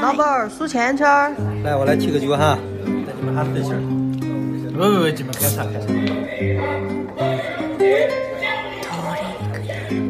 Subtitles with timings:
[0.00, 1.34] 老板儿数钱圈儿。
[1.64, 2.56] 来，我来踢个球哈，
[3.06, 3.80] 带你们喊分心儿。
[4.70, 5.86] 不不不，你们开啥开茶。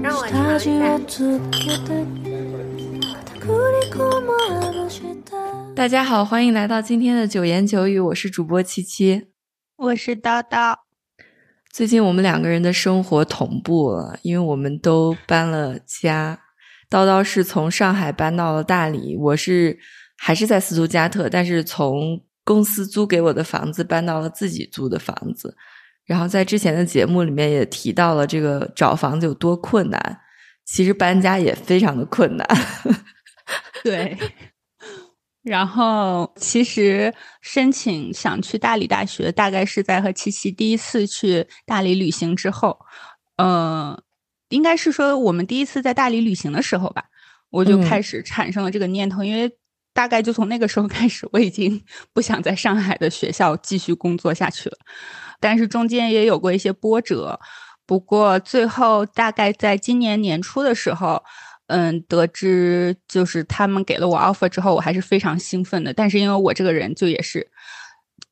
[0.02, 0.98] 让我尝一下。
[5.75, 9.29] 大家好，欢迎来到今天的九言九语，我是主播七七，
[9.77, 10.77] 我是叨叨。
[11.72, 16.41] 最近我们两个人的生活同步了，因为我们都搬了家。
[16.91, 19.79] 叨叨是从上海搬到了大理，我是
[20.16, 25.56] 还是在斯图加特，但是从公司租给我的房子搬到了自己租的房子。
[26.05, 30.20] 然后在之前的节目里面也提到了这个找房子有多困难，
[30.65, 32.47] 其实搬家也非常的困难。
[33.83, 34.16] 对。
[35.42, 42.78] 然后，其实申请想去大理大学，大概是在和七七第一次去大理旅行之后，
[43.37, 44.03] 呃，
[44.54, 47.05] 应该是说我们第一次在大理旅行的时候吧，
[47.50, 49.50] 我就开始产生了这个念头，因为
[49.92, 51.83] 大概就从那个时候开始，我已经
[52.14, 54.77] 不想在上海的学校继续工作下去了。
[55.41, 57.38] 但是中间也有过一些波折，
[57.86, 61.22] 不过最后大概在今年年初的时候。
[61.68, 65.94] 嗯，得知就是他们给了我 offer 之后，我还是非常兴奋的。
[65.94, 67.41] 但是因为我这个人就也是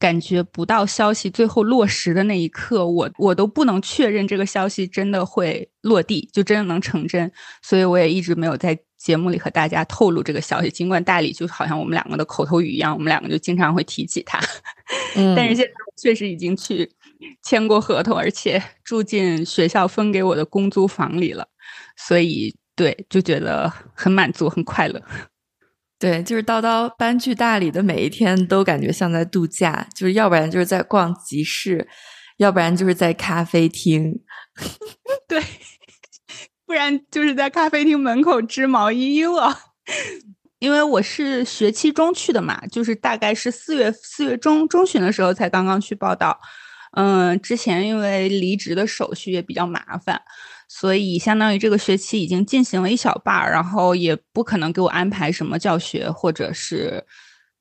[0.02, 7.30] 感觉不到消息最后落实的那一刻，我我都不能确认这个消息真的会落地，就真的能成真。
[7.62, 10.68] 所以我也一直没有在节目里和大家透露这个消息。
[10.68, 14.40] 尽管大理就好像我们两个的口头语一样，我们两个就经常会提起它。
[15.36, 16.90] 但是现在确实已经去
[17.44, 21.46] 签过合同，而且住进学校分给我的公租房里了，
[21.96, 22.52] 所以。
[22.74, 25.00] 对，就觉得很满足，很快乐。
[26.02, 31.86] 对，就是叨叨搬去大理的每一天都感觉像在度假，就是要不然就是在逛集市，
[32.38, 34.12] 要不然就是在咖啡厅，
[35.28, 35.40] 对，
[36.66, 39.56] 不然就是在咖啡厅门口织毛衣了。
[40.58, 46.36] 因为我是学期中去的嘛，就是大概是四月四月中中旬的时候才刚刚去报道。
[46.96, 50.20] 嗯，之前因为离职的手续也比较麻烦。
[50.74, 57.04] 所以，相当于这个学期已经进行了一小半儿，然后也不可能给我安排什么教学，或者是，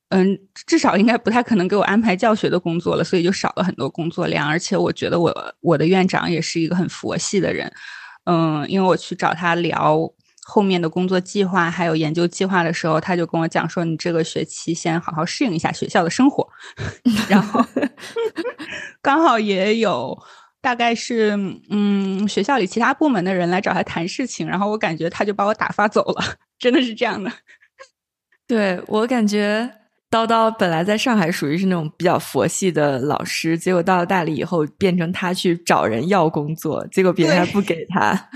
[0.09, 4.47] 嗯，至少应该不太可能给我安排教学的工作了，所以就少了很多工作量。
[4.47, 7.69] 而且，我觉得我我的院长也是一个很佛系的人，
[8.23, 9.99] 嗯，因为我去找他聊
[10.45, 16.47] 后面的工作计划还有研究计划的时候，他就跟我讲说：“你这个学期先好好适应一下学校的生活。
[17.27, 17.63] ”然后
[19.03, 20.17] 刚好也有。
[20.61, 21.35] 大概是，
[21.69, 26.23] 嗯，学校里其他部门的人来找他谈事情，然后我感觉他就把我打发走了，
[26.59, 27.31] 真的是这样的。
[28.47, 29.69] 对我感觉，
[30.11, 38.29] 叨叨本来在上海属于是那种比较佛系的老师，结果到了大理以后，变成他去找人要工作，结果别人还不给他。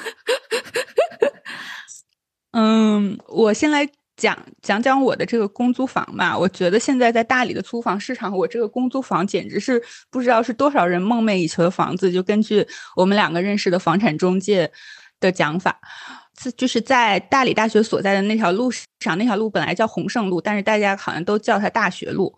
[2.53, 3.87] 嗯，我先来。
[4.17, 12.11] 讲讲讲我的这个公租房吧，我觉得现在在大理的租房市场，我这个公租房简直是不知道是多少人梦寐以求的房子。
[12.11, 12.65] 就根据
[12.95, 14.71] 我们两个认识的房产中介
[15.19, 15.79] 的讲法，
[16.55, 22.33] 就是在大理大学所在的那条路上，那条路本来叫洪胜路，但是大家好像都叫它大学路，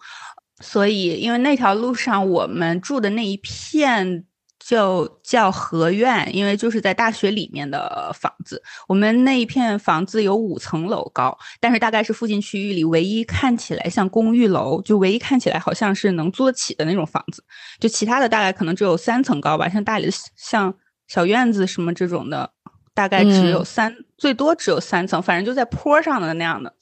[0.62, 4.26] 所以因为那条路上我们住的那一片。
[4.68, 8.62] 就叫合院，因为就是在大学里面的房子。
[8.86, 17.42] 我们那一片房子有五层楼高，但是大概是附近区域里唯一看起来像公寓楼，就唯一看起来好像是能租得起的那种房子。
[17.80, 20.76] 就其他的大概可能只有三层高吧，像大理的像
[21.08, 22.50] 小院子什么这种的，
[22.94, 26.74] 大概只有三，最多只有三层，反正就在坡上的那样的。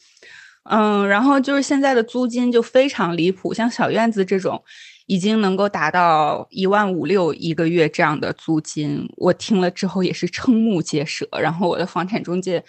[0.64, 4.64] 嗯，然后就是现在的租金就非常离谱，像小院子这种。
[5.08, 11.28] 已经能够达到一万五六一个月这样的租金，我听了之后也是瞠目结舌。
[11.40, 12.64] 然后我的房产中介，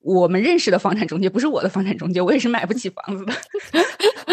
[0.00, 3.32] 我们认识的房产中介不是我的房产中介，我也是买不起房子的。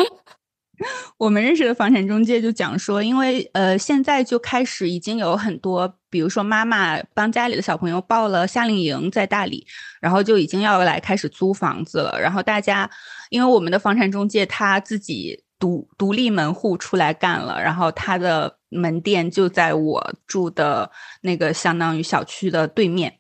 [1.18, 9.66] 我们认识的房产中介就讲说，因为呃现在就开始已经有很多，比如说妈妈帮家里的小朋友报了夏令营在大理，
[10.02, 12.20] 然后就已经要来开始租房子了。
[12.20, 12.90] 然后大家，
[13.30, 15.46] 因为我们的房产中介他自己。
[15.60, 20.90] 独独立门户出来干了，然后他的门店就在我住的
[21.22, 23.14] 那个相当于小区的对面。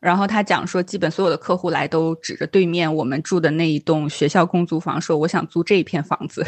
[0.00, 6.46] 然后他讲说，基本所有的客户来都指着对面我们住的那一栋学校公租房，说我想租这一片房子。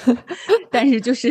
[0.72, 1.30] 但是就是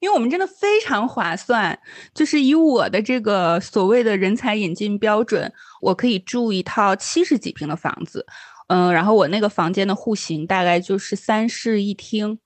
[0.00, 1.78] 因为我们真的非常划算，
[2.14, 8.26] 就是以我的这个所谓的人才引进标准，我可以住一套七十几平的房子。
[8.72, 12.38] 嗯，然后我那个房间的户型大概就是三室一厅，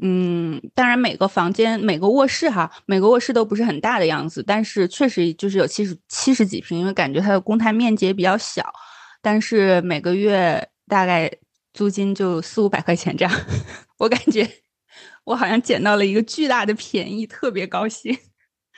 [0.00, 8.72] 嗯，当然每个房间每个卧室哈，每个卧室都不是很大的样子，但是确实就是有七十七十几平，因为感觉它的公摊面积也比较小，
[9.20, 11.28] 但是每个月大概
[11.74, 13.34] 租金就四五百块钱这样。
[13.98, 14.48] 我感觉
[15.24, 18.16] 我好像捡到了一个巨大的便宜，特别高兴。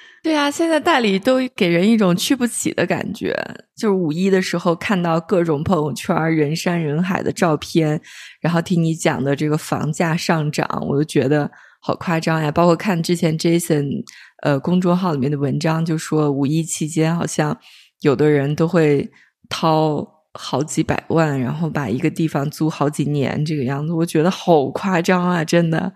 [0.22, 3.34] 对啊，现在大理都给人一种去不起的感觉。
[3.74, 7.98] 就是五一的时候看到各种朋友圈人山人海的照片，
[8.42, 11.50] 然后听你讲的这个房价上涨，我就觉得
[11.80, 12.50] 好夸张呀。
[12.50, 14.04] 包括看之前 Jason
[14.42, 17.58] 呃公众号里面的文章，就说五一期间好像
[18.00, 19.10] 有的人都会
[19.48, 25.90] 掏好几百万，然后把一个地方租好几年这个样子，我觉得好夸张啊，真的。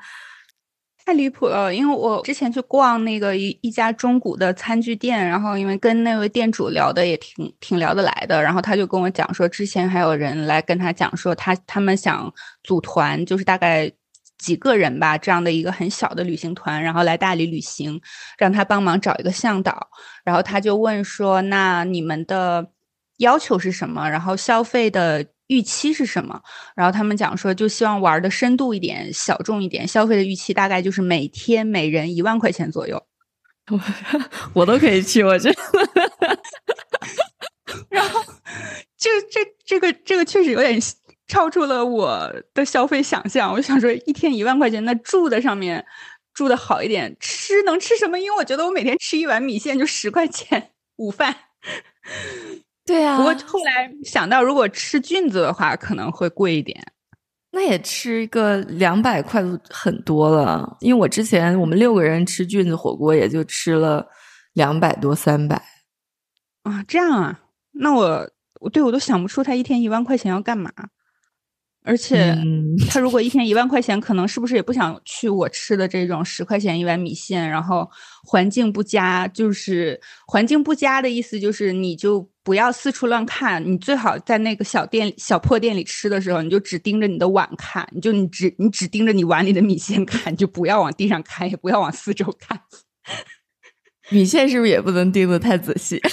[1.07, 13.93] 太离谱了，因为我之前去逛那个一一家中古的餐具店，然后因为跟那位店主聊的也挺挺聊得来的，然后他就跟我讲说，之前还有人来跟他讲说，他他们想组团，就是大概
[14.39, 18.01] 几个人吧，这样的一个很小的旅行团，然后来大理旅行，
[18.39, 19.89] 让他帮忙找一个向导，
[20.25, 22.67] 然后他就问说，那你们的
[23.19, 24.09] 要求是什么？
[24.09, 25.27] 然后消费的。
[25.49, 26.41] 预期是什么？
[26.75, 33.03] 然后他们讲说，就希望玩的深度一点、小众一点，消费的预期大概就是每天每人一万块钱左右。
[33.71, 33.81] 我
[34.53, 35.57] 我都可以去，我觉得。
[37.89, 38.23] 然后，
[38.97, 40.79] 这这这个这个确实有点
[41.27, 43.53] 超出了我的消费想象。
[43.53, 45.85] 我想说，一天一万块钱，那住的上面
[46.35, 48.19] 住的好一点，吃能吃什么？
[48.21, 51.35] 因为我觉得我每天吃一碗米线就十块钱 午饭。
[52.87, 56.85] 对啊，不过后来想到，如果吃菌子的话，可能会贵一点。
[57.51, 64.05] 那也吃一个两百块很多了，因为我之前我们六个人吃菌子火锅，也就吃了
[64.55, 65.63] 两百多三百。
[66.65, 67.41] 啊，这样啊？
[67.71, 68.29] 那我
[68.61, 70.71] 我对我都想不出他一天一万块钱要干嘛。
[71.87, 72.35] 而且
[72.89, 77.87] 他如果一天一万块钱，可能是不是也不想去我吃的这种十块钱一碗米线，然后
[78.23, 92.59] 环境不佳，就是环境不佳的意思就是你就不要四处乱看，你最好在那个小店小破店里吃的时候，你就只盯着你的碗看，你就你只你只盯着你碗里的米线看，就不要往地上看，也不要往四周看。
[94.11, 96.01] 米线是不是也不能盯得太仔细？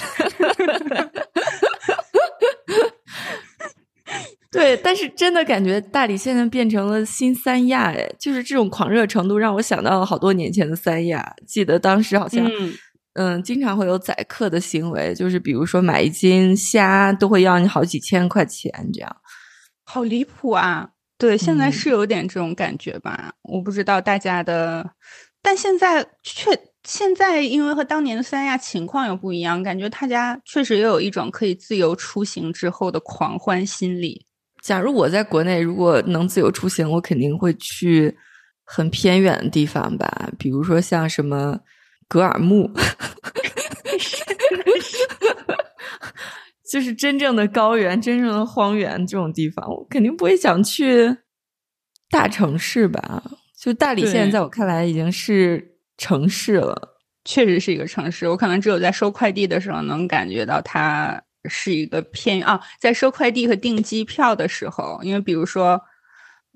[4.52, 11.34] 对，但是真的感觉大理现在变成了新三亚，哎，就是这种狂热程度让我想到了好多年前的三亚。
[11.46, 12.46] 记得当时好像，
[13.14, 19.16] 嗯，经常会有宰客的行为，就是比如说买一斤虾都会要你好几千块钱，这样，
[19.84, 20.90] 好离谱啊！
[21.16, 23.32] 对，现在是有点这种感觉吧？
[23.42, 24.90] 我不知道大家的，
[25.40, 26.50] 但现在确
[26.84, 34.26] 现在因为和当年的三亚情况又不一样，感觉大家确实也有一种可以自由出行之后的狂欢心理。
[34.62, 38.16] 假如我在国内，如果能自由出行，我肯定会去
[38.64, 41.58] 很偏远的地方吧，比如说像什么
[42.06, 42.70] 格尔木，
[46.70, 51.16] 就是真正的高原、真正的荒原这种地方，我肯定不会想去
[52.08, 53.24] 大城市吧。
[53.60, 58.28] 就大理，现在在我看来已经是城市了，确实是一个城市。
[58.28, 61.20] 我可能只有在收快递的时候能感觉到它。
[61.48, 65.80] 是一个偏啊，在收快递和订机票的时候，因为比如说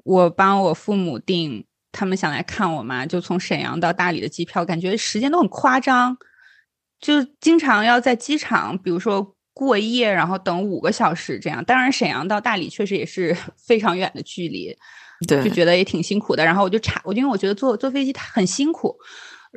[0.04, 6.16] 我帮我父母订，他们想来看我嘛，就从沈阳到大理的机票，感觉时间都很夸张，
[7.00, 11.64] 就经常要在机场，比如说过夜，然后等五个小时这样。
[11.64, 14.76] 当然，沈阳到大理确实也是 非常远的距离，
[15.26, 16.44] 对，就觉得也挺辛苦的。
[16.44, 18.96] 然后我就查，我因为我觉得坐坐飞机很辛苦，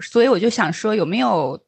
[0.02, 1.64] 所以我就想说有没有。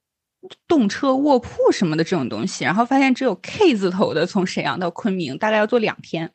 [0.68, 6.32] 动车卧铺什么的这种东西，然后发现只有 K 字头的，从沈阳到昆明大概要坐两天，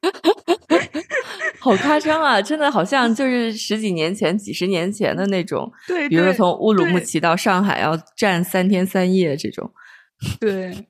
[1.60, 2.40] 好夸张啊！
[2.40, 9.70] 真的好像就是十几年前、几十年前的那种，对，比如说从乌鲁木齐到上海要站三天三夜这种，
[10.40, 10.88] 对，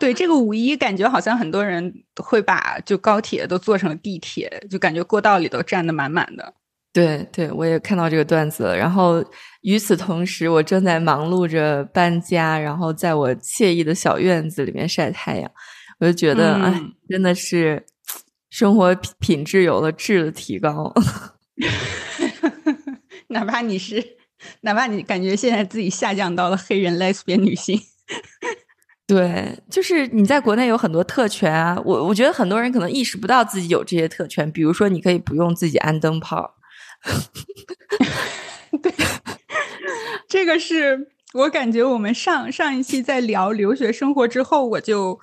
[0.00, 6.54] 对，这个五一感觉好像很多人会把就高铁都坐成了地铁，就感觉过道里都站的满满的。
[6.92, 8.76] 对对，我也看到这个段子了。
[8.76, 9.24] 然后
[9.60, 15.50] 与此同时，我正在忙碌着搬家，然后在我惬意的小院子里面晒太阳。
[16.00, 17.84] 我就觉得，哎，真的是
[18.50, 20.92] 生活品质有了质的提高。
[23.28, 24.02] 哪怕你是，
[24.62, 27.78] 哪怕你感觉现在自己下降到了黑人 lesbian 女性，
[29.06, 31.76] 对，就是你在国内有很多特权啊。
[31.84, 36.54] 我我觉得很多人可能意识不到自己有这些特权，比如说你可以不用自己安灯泡。
[38.82, 38.92] 对，
[40.28, 45.18] 这个是我感觉我们上上一期在聊留学生活之后，我就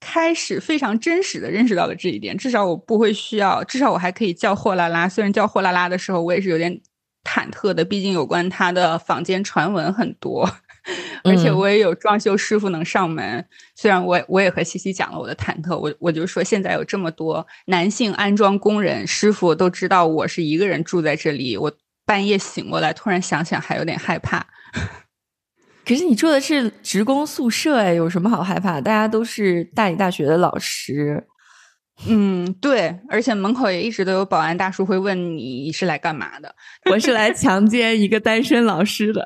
[0.00, 2.36] 开始非常真实的认识到了这一点。
[2.36, 5.08] 至少我不会需要，至少我还可以叫货拉拉。
[5.08, 6.80] 虽然叫货拉拉的时候，我也是有点
[7.24, 10.48] 忐忑的，毕竟有关他的坊间传闻很多。
[11.24, 13.44] 而且我也有装修师傅能上门。
[13.76, 21.72] 虽然我我也和西西讲了我的忐忑，我我就说现在有这么多男性安装工人师傅都知道我是一个人住在这里，我
[22.04, 24.46] 半夜醒过来突然想想还有点害怕。
[25.86, 28.80] 可是你住的是职工宿舍哎，有什么好害怕？
[28.80, 31.26] 大家都是大理大学的老师。
[32.06, 36.54] 嗯，对，而且门口也一直都有保安大叔会问你是来干嘛的。
[36.90, 39.24] 我是来 强奸一个单身老师的。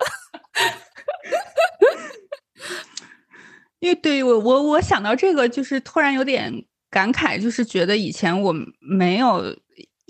[3.80, 9.54] 因为对我我我想到这个，就是突然有点感慨，就是觉得以前我没有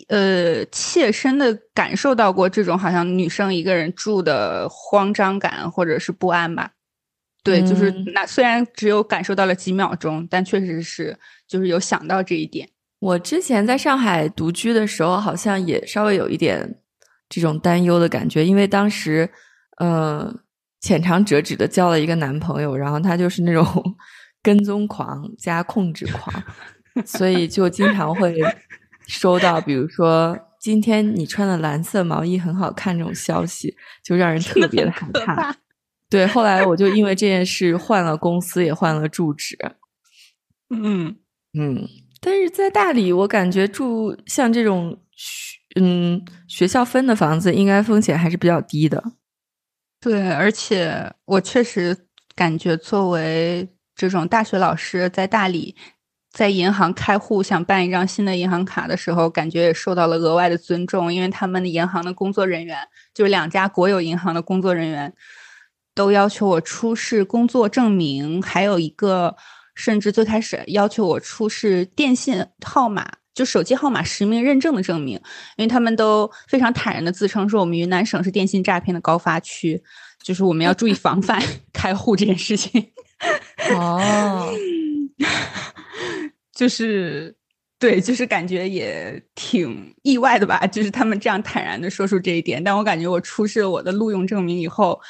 [0.09, 6.71] 呃切身的感受到过这种好像女生一个人住的慌张感或者是不安吧。
[7.43, 12.69] 对，就是那虽然只有感受到了几秒钟，但确实是就是有想到这一点。
[12.99, 16.81] 我之前在上海独居的时候，好像也稍微有一点
[17.29, 19.31] 这种担忧的感觉，因为当时
[19.81, 20.37] 嗯
[20.87, 23.65] 浅尝辄止的交了一个男朋友，然后他就是那种
[24.41, 26.41] 跟踪狂加控制狂，
[27.05, 28.37] 所以就经常会
[29.09, 33.75] 收到，比如说今天你穿的蓝色毛衣很好看这种消息，
[34.05, 35.57] 就让人特别的害怕。
[36.09, 39.59] 对，后来我就因为这件事换了公司，也换了住址。
[40.71, 41.17] 嗯
[41.59, 41.89] 嗯，
[42.21, 44.97] 但是在大理，我感觉住像这种
[45.75, 49.03] 嗯学校分的房子，应该风险还是比较低的。
[50.01, 51.97] 对，而且我确实
[52.35, 55.75] 感觉，作为这种大学老师，在大理
[56.31, 62.79] 在银行开户，想办一张新的银行卡的时候，感觉也受到了额外的尊重，因为他们的银行的工作人员，
[63.15, 65.13] 就是两家国有银行的工作人员。
[65.95, 69.35] 都要求我出示工作证明，还有一个，
[69.75, 75.15] 甚至最开始要求我出示电信号码，就手机号码实名认证的证明，
[75.57, 79.81] 因为他们都非常坦然的自称说我们云南省是电信诈骗的高发区，
[80.23, 81.41] 就是我们要注意防范
[81.73, 82.91] 开户这件事情。
[83.71, 84.53] 哦，
[86.53, 87.37] 就是
[87.79, 95.01] 对，就是感觉也挺意外的吧，就是他们这样坦然的说出这一点，但我感觉我出示了我的录用证明以后。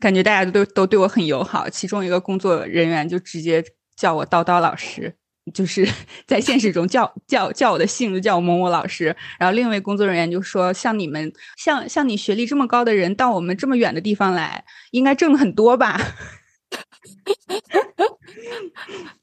[0.00, 3.64] 感觉大家都都对我很友好，其中一个工作人员就直接
[3.94, 5.14] 叫我叨叨老师，
[5.52, 5.86] 就是
[6.26, 9.14] 在现实中叫叫叫我的姓，就叫我某某老师。
[9.38, 16.00] 然后另一位工作人员就说：“像你们像像你学历这么高的人，到我们这么远的地方来，应该挣的很多吧？”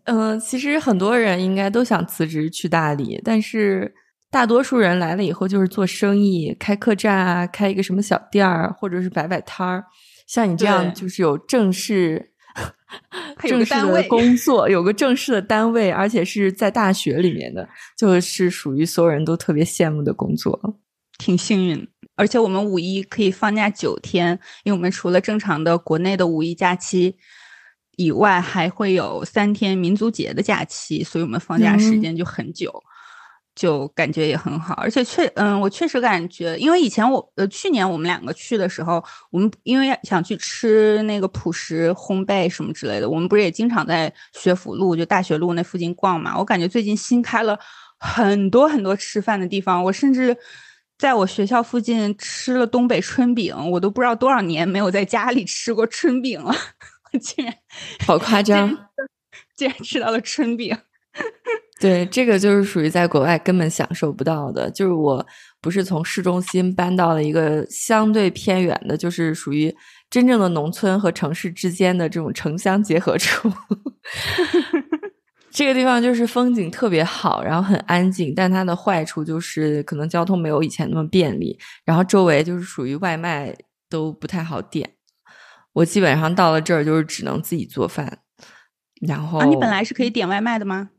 [0.06, 3.94] 嗯， 其实很多人应该都想辞职去大理，但是
[4.30, 9.86] 大多数人来了以后就是做生意，开客栈啊，开一个什么小店儿，或者是摆摆摊儿。
[10.28, 12.29] 像你这样就是有正式、
[13.44, 20.78] 正式的工作，有个正式的单位，而且是在大学里面的，就是属于所有人都特别羡慕的工作，
[21.18, 21.88] 挺幸运。
[22.16, 27.16] 而且我们五一可以放假九天，因为我们除了正常的国内的五一假期
[27.96, 32.84] 以外，还会有三天民族节的假期，所以我们放假时间就很久。
[33.60, 46.38] 就感觉也很好，而且确嗯，我确实感觉，因为以前我呃去年我们两个去的时候，我们因为想去吃那个朴实烘焙什么之类的，我们不是也经常在学府路就大学路那附近逛嘛？
[46.38, 47.60] 我感觉最近新开了
[48.00, 50.38] 很多很多吃饭的地方，我甚至
[50.98, 56.56] 在我学校附近吃了东北春饼，我都不知道多少年没有在家里吃过春饼了，
[57.12, 57.54] 我竟然
[58.08, 58.70] 好夸张，
[59.58, 60.78] 竟然吃到了春饼。
[61.80, 64.70] 对，这个就是属于在国外根本享受不到的。
[64.72, 65.26] 就是我
[65.62, 69.74] 不是从市中心搬到了一个相对偏远的，就是属于
[70.10, 73.50] 真正的农村和城市之间的这种城乡结合处。
[75.52, 83.56] 这个地方就是风景特别好，然后很安静，但它的坏处就是可能交通没有以前那么便利，然后周围就是属于外卖
[83.90, 84.90] 都不太好点。
[85.74, 88.20] 我基本上到了这儿就是只能自己做饭。
[89.02, 90.90] 然后，你本来是可以点外卖的吗？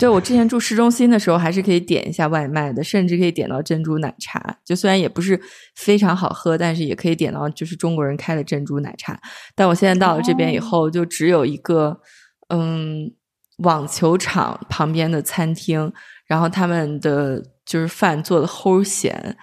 [0.00, 4.56] 对，我之前住市中心的时候，还是可以点一下外卖的，甚至可以点到珍珠奶茶。
[4.64, 5.38] 就虽然也不是
[5.76, 9.20] 非常好喝，但是也可以点到就是中国人开的珍珠奶茶。
[9.54, 12.00] 但我现在到了这边以后，就只有一个
[12.48, 13.12] 嗯
[13.58, 15.92] 网球场旁边的餐厅，
[16.24, 19.36] 然后他们的就是饭做的齁咸。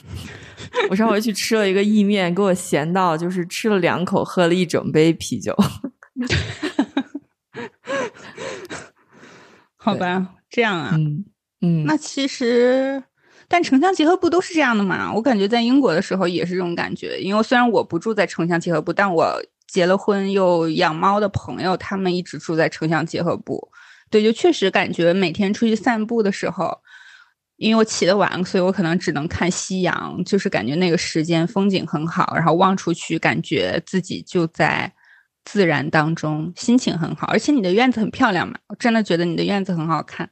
[0.88, 5.54] 我上回去吃了一个意面，给我咸到就是吃了两口，喝了一整杯啤酒。
[9.84, 11.24] 好吧，这样啊，嗯
[11.60, 13.02] 嗯，那其实，
[13.48, 15.12] 但城乡结合部都是这样的嘛。
[15.12, 19.34] 我感觉在英国的时候也是这种感觉，因为虽然我不住在城乡结合部，但我
[19.68, 23.70] 结了婚又养猫的朋友，他们一直住在城乡结合部。
[24.10, 26.78] 对，就确实感觉每天出去散步的时候，
[27.56, 34.92] 因为我起得晚，所以我可能只能看夕阳，就是感觉那个时间风景很好，然后望出去，感觉自己就在
[35.44, 37.26] 自然当中，心情很好。
[37.28, 40.30] 而且你的院子很漂亮嘛，我真的觉得你的院子很好看。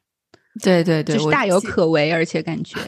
[0.63, 2.79] 对对对，就是大有可为，而且感觉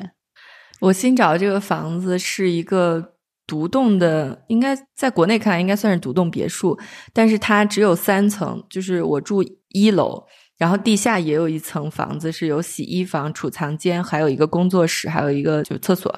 [0.81, 3.15] 我新找的这个房子是一个
[3.47, 6.79] 独栋的，应该在国内看来应该算是独栋别墅，
[7.13, 10.25] 但是它只有三层，就是我住一楼。
[10.57, 16.15] 然后地下也有一层房子，是有洗衣房、储藏间，还有一个工作室，还有一个就厕所。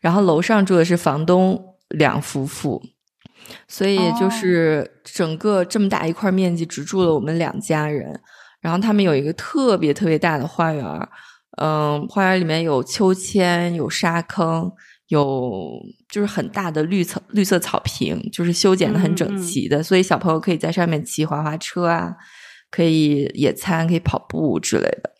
[0.00, 2.82] 然后楼上住的是房东两夫妇，
[3.68, 8.20] 所以就是整个这么大一块面积只住了我们两家人。
[8.60, 10.84] 然后他们有一个特别特别大的花园，
[11.60, 14.70] 嗯，花园里面有秋千、有沙坑、
[15.08, 22.14] 有就是很大的绿草绿色草坪，就是修剪的很整齐的，所以小朋友可以在上面骑滑滑车啊。
[22.72, 25.10] 可以野餐，可以跑步之类的。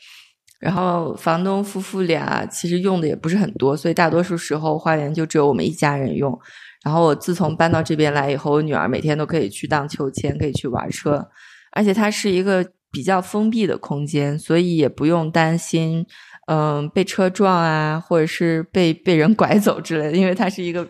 [0.60, 6.38] 然后房东夫妇俩其实用的也不是很多，所以大多数时候花园就只有我们一家人用。
[6.84, 11.28] 然后我自从搬到这边来以后，我女儿每天都可以去荡秋千，可以去玩车，
[11.72, 16.06] 而且它是一个比较封闭的空间，所以也不用担心
[16.46, 20.88] 嗯被车撞啊，或者是被被人拐走之类的，因为它是一个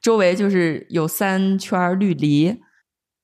[0.00, 2.56] 周围就是有三圈绿篱，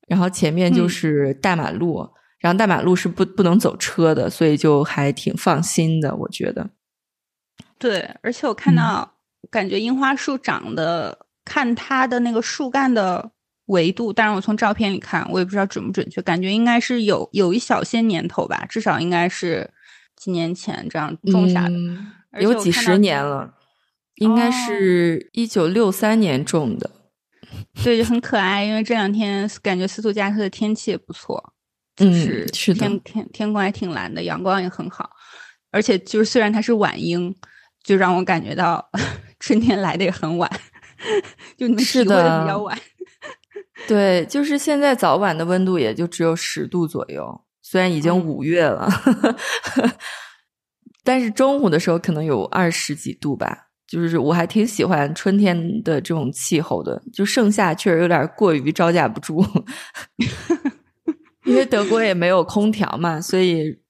[0.08, 2.08] 然后前面就是大马路。
[2.40, 6.70] 然后大马路是不不能走车的，所以就还挺放心的，我觉得。
[7.78, 9.16] 对，而且我看到，
[9.50, 13.32] 感觉樱花树长得，看它的那个树干的
[13.66, 19.68] 维度，当然我从照片里看，我也不知道准不准确，感觉应该是有有一小些年头吧，至少应该是
[20.14, 21.74] 几年前这样种下的，
[22.40, 23.52] 有几十年了，
[24.14, 26.88] 应该是一九六三年种的。
[27.82, 31.52] 对，就很可爱，因为这两天感觉斯图加特的天气也不错。
[31.96, 35.10] 就是天天天空还挺蓝的，阳光也很好，
[35.72, 37.34] 而且就是虽然它是晚樱，
[37.82, 38.88] 就让我感觉到
[39.40, 40.48] 春天来的也很晚，
[41.56, 42.78] 就你们体会的比较晚。
[43.88, 48.88] 对，就是现在早晚的温度也就只有十度左右，虽然已经五月了，
[51.02, 53.68] 但是中午的时候可能有二十几度吧。
[53.88, 59.44] 就是我还挺喜欢春天的这种气候的，就盛夏确实有点过于招架不住。
[61.44, 63.80] 因为德国也没有空调嘛，所以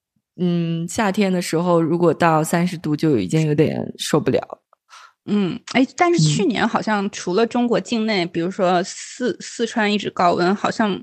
[0.41, 4.60] 嗯，夏天的时候如果到三十度就已经有点受不了。
[5.33, 11.01] 嗯，哎，但是去年好像除了中国境内，比如说四四川一直高温，好像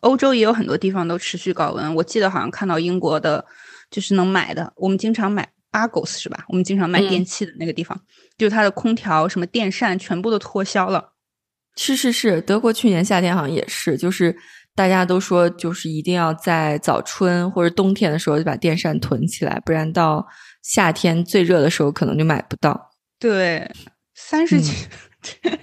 [0.00, 1.94] 欧洲也有很多地方都持续高温。
[1.94, 3.44] 我记得好像看到英国的，
[3.90, 6.44] 就是能买的，我们经常买 Argos 是吧？
[6.48, 7.98] 我们经常卖电器的那个地方，
[8.36, 11.14] 就是它的空调、什么电扇全部都脱销了。
[11.76, 14.36] 是是是，德国去年夏天好像也是，就是。
[14.76, 20.22] 大家都说，就是一定要在早春或者冬天的时候就把电扇囤起来，不然到
[20.60, 22.78] 夏天最热的时候可能就买不到。
[23.18, 23.70] 对，
[24.14, 24.72] 三十几，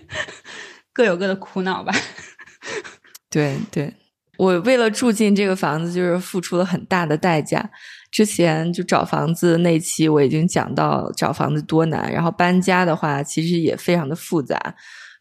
[0.91, 1.93] 各有各的苦恼吧。
[3.29, 3.93] 对对，
[4.37, 7.69] 我为了住进这个房子，就是付出了很大的代价。
[8.11, 14.75] 之前就找房子那期我已经讲到找房子多难，然后搬家的话其实也非常的复杂。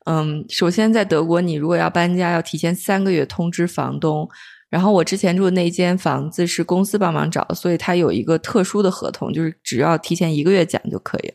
[0.04, 4.28] 嗯，首先在德国，你如果要搬家，要提前三个月通知房东。
[4.68, 11.32] 然后我之前住的那间房子是公司帮忙找，所以它有一个特殊的合同，就是只要提前一个月讲就可以。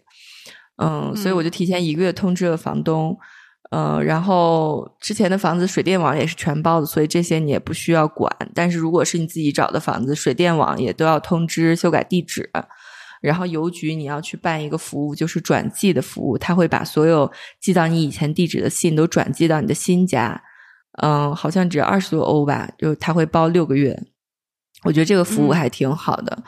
[0.78, 3.18] 嗯，所以我就提前一个月通知了房东。
[3.70, 8.32] 嗯，然后之前的房子水电网也是全包的，所以这些你也不需要管。
[8.56, 12.50] 但是如果是你自己找的房子，水电网也都要通知修改地址。
[13.20, 20.42] 然后邮局你要去办一个服务，就是转寄的服务，他会把所有寄到你以前地址的信都转寄到你的新家。
[21.02, 24.00] 嗯，好像只要二十多欧吧，就他会包六个月。
[24.84, 26.38] 我觉得这个服务还挺好的。
[26.38, 26.44] 嗯，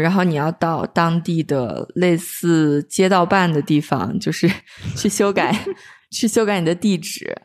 [0.00, 4.50] 然后你要到当地的类似街道办的地方，就是
[4.96, 5.54] 去修改
[6.10, 7.36] 去修改你的地址。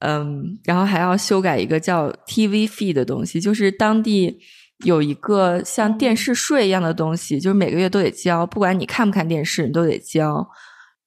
[0.00, 4.40] 嗯，然后还要修改一个叫 TV fee 的东西，就是当地。
[4.84, 10.44] 有一个像电视税一样的东西，就是每个月都得交，不管你看不看电视，你都得交。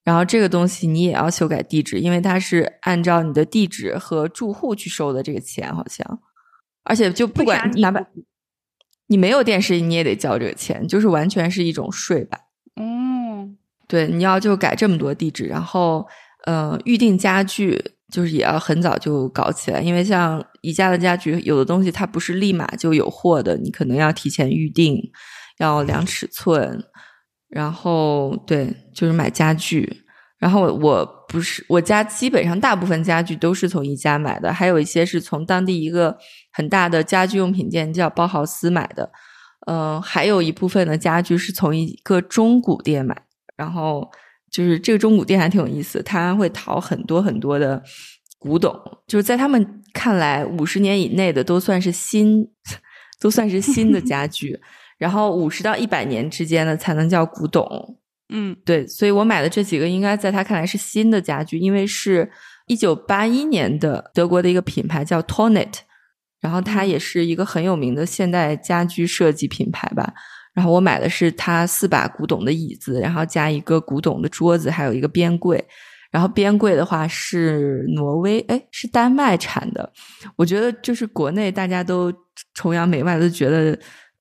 [0.06, 6.20] 然后这个东西你也要修改地址，因为它是按照你的地址和住户去收的这个钱，好像。
[6.86, 8.00] 而且就不管哪怕
[9.08, 12.40] 你没有电视，你也得交这个钱，就是完全是一种税吧。
[12.76, 16.08] 嗯，对，你要就改这么多地址，然后
[16.46, 17.92] 呃，预定家具。
[18.12, 25.02] 就是也要很早就搞起来，因为像宜家的家具，有的东西它不是立马就有货的，你可能要提前预定，
[25.58, 26.82] 要量尺寸，
[27.50, 30.04] 然后对，就是买家具。
[30.38, 36.16] 然后我不是我家基本上大部分家具都是从宜家买的，还有一些是从当地一个
[36.56, 39.12] 很大的家居用品店叫包豪斯买的。
[39.68, 43.20] 嗯，还有一部分的家具是从一个中古店买，
[43.58, 44.10] 然后
[44.52, 47.82] 就是这个中古店还挺有意思，他会淘很多很多的
[48.38, 52.48] 古董，就是在他们看来，五十年以内的都算是新，
[53.20, 54.60] 都算是新的家具，
[55.00, 57.98] 然后五十到一百年之间的才能叫古董。
[58.30, 62.32] 嗯，对，所以我买的这几个应该在他看来是新的家具，因为是
[62.68, 65.74] 一九八一年的德国的一个品牌叫 Tonet，
[66.42, 70.14] 然后它也是一个很有名的现代家居设计品牌吧。
[70.54, 75.64] 然后我买的是它四把古董的椅子，然后加一个古董的桌子，还有一个边柜。
[76.12, 79.92] 然后边柜的话是挪威，哎，是丹麦产的。
[80.36, 82.14] 我觉得就是国内大家都
[82.54, 83.78] 崇洋媚外，都觉得。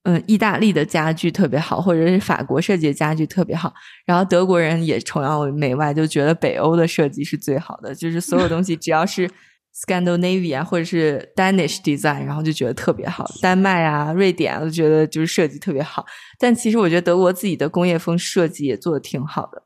[0.06, 3.72] 嗯，意大利的家具特别好，或者是法国设计的家具特别好。
[4.04, 9.26] 然后德国人也崇洋媚外，就觉得北欧的设计是最好的，就是所有东西只要是
[9.74, 13.26] Scandinavia 或者是 Danish design，然后就觉得特别好。
[13.42, 16.06] 丹麦啊、瑞典啊，都觉得就是设计特别好。
[16.38, 19.62] 但其实我觉得德国自己的工业风设计也做的挺好的。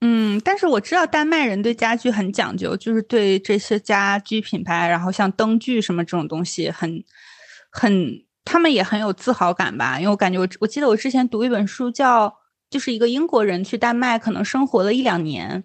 [0.00, 7.04] 嗯，但是我知道丹麦人对家具很讲究，就是对这些家居品牌，然后像灯具什么这种东西，很
[7.70, 8.24] 很。
[8.50, 12.34] 他们也很有自豪感吧，因为我感觉我我记得我之前读一本书，叫
[12.70, 15.64] 就是一个英国人去丹麦，可能生活了一两年，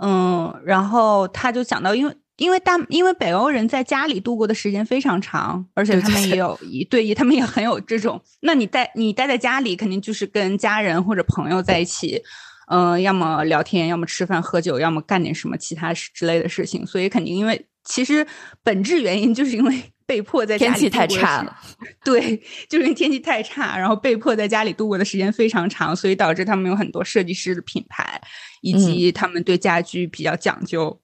[0.00, 6.36] 嗯，然后他就讲到，因为因为大因为北欧人在家里度过的时间非常长，而且他们也。
[6.36, 12.22] 有一对，他们也很有这种，那你待你待在家里，肯定就是跟家人或者朋友在一起，
[12.70, 18.26] 嗯，要么聊天，要么吃饭喝酒，要么干点什么其他之类的事情，所以肯定因为其实
[18.62, 19.82] 本质原因就是因为。
[20.04, 21.56] 被迫在天气太差了，
[22.04, 22.36] 对，
[22.68, 28.20] 就是因为天气太差，然后被迫在家里度过的时间非常长，所以导致他们有很多设计师的品牌，
[28.60, 31.00] 以及他们对家居比较讲究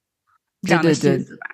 [0.62, 1.46] 这样的心思吧。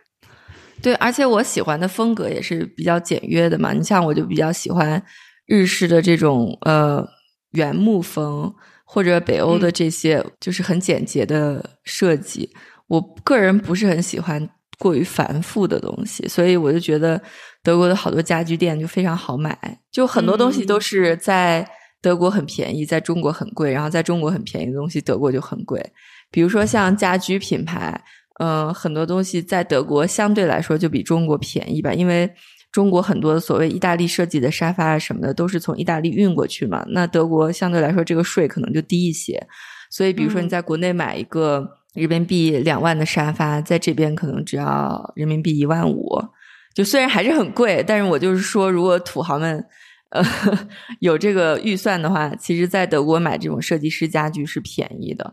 [0.82, 3.72] 对，而且我喜欢的风格也是比较简约的嘛。
[3.72, 5.02] 你像我就比较喜欢
[5.46, 7.06] 日式的这种呃
[7.52, 12.50] 原木风，或者北欧的这些就是很简洁的设计。
[12.88, 14.48] 我个人不是很喜欢。
[14.76, 17.18] 过于繁复的东西，所以我就觉得
[17.62, 19.56] 德国的好多家居店就非常好买，
[19.92, 21.64] 就很多东西都是在
[22.02, 25.80] 德国很便宜，在中国很贵，然后在中国很便宜的东西德国就很贵。
[26.28, 27.98] 比如说像家居品牌，
[28.40, 32.30] 嗯，很多东西在德国相对来说就比中国便宜吧，因为
[32.72, 39.46] 中国很多所谓意大利设计的沙发啊什么的都是从意大利运过去嘛，那德国相对来说这个税可能就低一些，
[39.90, 41.78] 所以比如说你在国内买一个。
[41.94, 46.20] 人民币两万的沙发，在这边可能只要人民币一万五，
[46.74, 49.64] 就虽然还是很贵，但是我就是说，如果土豪们
[50.10, 50.20] 呃
[50.98, 55.32] 有这个预算的话，其实，在德国买这种设计师家具是便宜的。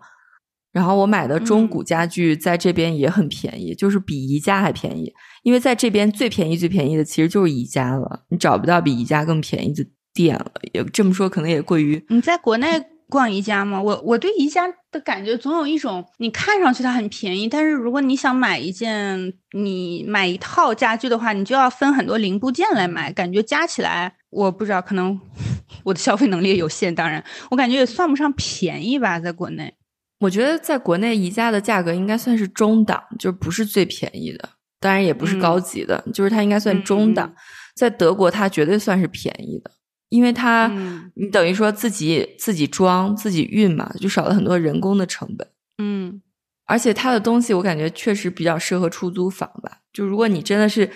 [0.71, 5.13] 然后我买的中古家具在这边也很便宜，就是比宜家还便宜。
[5.43, 10.51] 因为在这边最便宜、最便宜的其实就是宜家了，你找不到比宜家更便宜的店了。
[10.73, 12.67] 也这么说，可能也过于你在国内。
[13.11, 13.81] 逛宜家吗？
[13.81, 25.19] 我我对宜家的感觉总有一种，你看上去它很便宜，但是如果你想买一件，你买一套家具的话，你就要分很多零部件来买，感觉加起来，我不知道，可能
[25.83, 29.73] 我的消费能力有限，当然，我感觉也算不上便宜吧，在国内，
[30.21, 37.33] 我觉得在国内宜家的价格应该算是中档，就不是最便宜的，当然也不是高级的，就是它应该算中档，
[37.75, 39.71] 在德国它绝对算是便宜的。
[40.09, 40.67] 因为它，
[41.15, 45.47] 你等于说自己自己装自己运嘛，就少了很多人工的成本。
[45.77, 46.21] 嗯，
[46.65, 49.79] 而且它的东西我感觉确实比较适合出租房吧。
[49.93, 50.91] 就如果你真的是，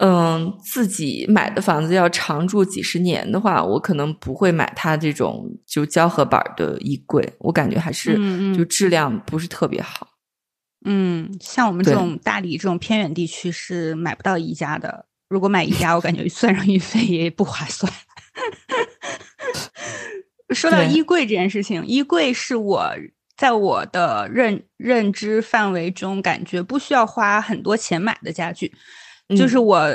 [0.00, 7.32] 嗯，自己买的房子要长住几十年的话，我可能不会买它这种就胶合板的衣柜。
[7.38, 8.18] 我感觉还是
[8.54, 10.08] 就质量不是特别好。
[10.84, 15.06] 嗯，像我们这种大理这种偏远地区是买不到宜家的。
[15.28, 17.90] 如果买宜家，我感觉算上运费也不划算。
[20.54, 22.92] 说到衣柜这件事情，衣柜是我
[23.36, 28.72] 在我的认认知范围中感觉不需要花很多钱买的家具，
[29.30, 29.90] 就是我。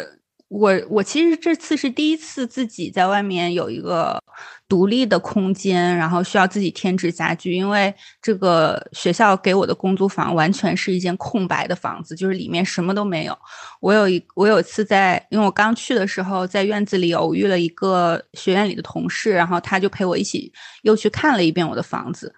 [0.51, 4.19] 我我其实这次是第一次自己在外面有一个
[4.67, 13.37] 独立的空间，然后需要自己添置家具，因为这个学校给我的公租房完全是一间空白的房子，就是里面什么都没有。
[13.79, 22.33] 我有一我有一次在，因为我刚去的时候在院子里偶遇了一个学院里的同事，然后他就陪我一起又去看了一遍我的房子，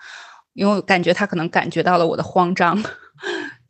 [0.51, 2.83] 因为我感觉他可能感觉到了我的慌张。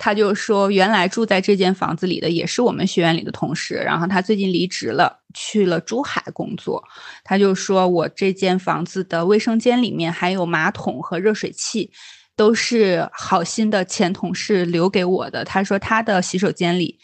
[0.04, 6.84] 他就说，原来住在这间房子里的也是我们学院里的同事，然后他最近离职了，去了珠海工作。
[7.24, 11.92] 他就说我这间房子的卫生间里面还有马桶和热水器，
[12.36, 15.46] 都是好心的前同事留给我的。
[15.46, 16.98] 他说他的洗手间里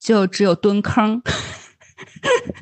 [0.00, 1.22] 就只有蹲坑，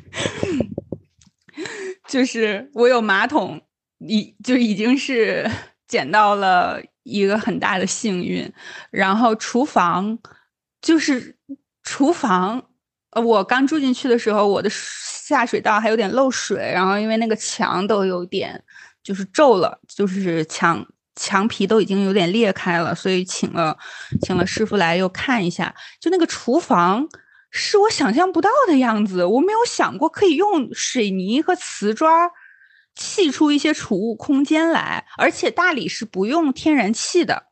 [2.07, 3.59] 就是我有马桶，
[3.97, 5.49] 已就已经是
[5.87, 6.79] 捡到了。
[7.03, 8.51] 一个很大的幸运。
[8.89, 10.17] 然后厨房
[10.81, 11.35] 就是
[11.83, 12.63] 厨房，
[13.11, 18.63] 呃，我刚住进去的时候，我的下水道还有点漏水，然后因为那个墙都有点
[19.03, 20.85] 就是皱了，就是墙
[21.15, 23.77] 墙皮都已经有点裂开了，所以请了
[24.21, 27.07] 请了师傅来又看一下，就那个厨房。
[27.53, 32.09] 是我想象不到的样子，我没有想过可以用水泥和瓷砖
[33.01, 37.47] 砌出一些储物空间来，而且大理是不用天然气的。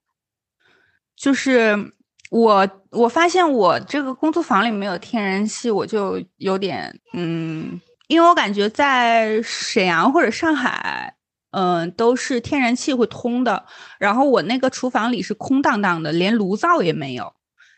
[1.16, 1.94] 就是
[2.30, 11.16] 我我发现我这个工作房里没有天然气，我就有点嗯，因为我感觉在沈阳或者上海，
[11.52, 13.66] 嗯，都是天然气会通的，
[13.98, 17.34] 然后我那个厨房里是空荡荡的，连炉灶也没有，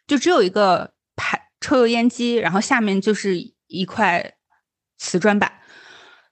[0.06, 1.48] 就只有一个排。
[1.64, 4.34] 抽油烟机，然后下面就是一块
[4.98, 5.61] 瓷砖板，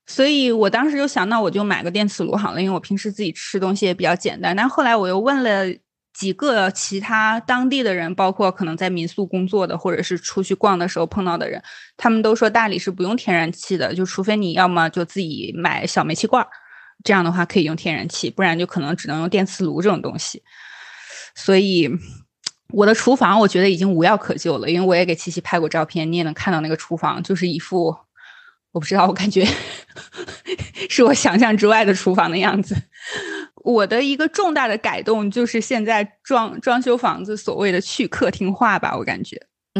[0.09, 4.55] 所以我当时就想，那我就买个电磁炉好了，因为我平时自己吃东西也比较简单。
[4.55, 5.71] 但后来我又问了
[6.13, 11.61] 几个其他当地的人，包括可能在民宿工作的，或者是出去逛的时候碰到的人，
[11.95, 16.49] 他们都说大理是不用天然气的，就除非你要么就自己买小煤气罐儿，
[17.03, 20.41] 这样的话可以用天然气，不然就可能只能用电磁炉这种东西。
[21.35, 21.87] 所以。
[22.71, 27.97] 我的厨房我觉得已经无药可救了，因为我也给七七拍过照片，你也能看到那个厨房就是一副
[28.71, 29.45] 我不知道，我感觉
[30.89, 32.75] 是我想象之外的厨房的样子。
[33.63, 39.37] 我的一个重大的改动就是现在装装修房子，所谓的去客厅化吧，我感觉，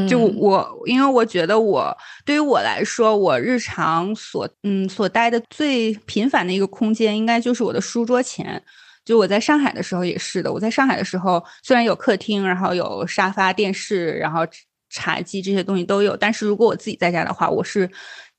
[0.08, 8.62] 就我因为我觉得我对于我来说，我日常所嗯所待的最频繁的一个空间，应该就是我的书桌前。
[9.06, 14.46] 就我在上海的时候也是的，我在上海的时候虽然有客厅，然后有沙发、电视，然后
[14.92, 17.90] 茶几这些东西都有，但是如果我自己在家的话，我是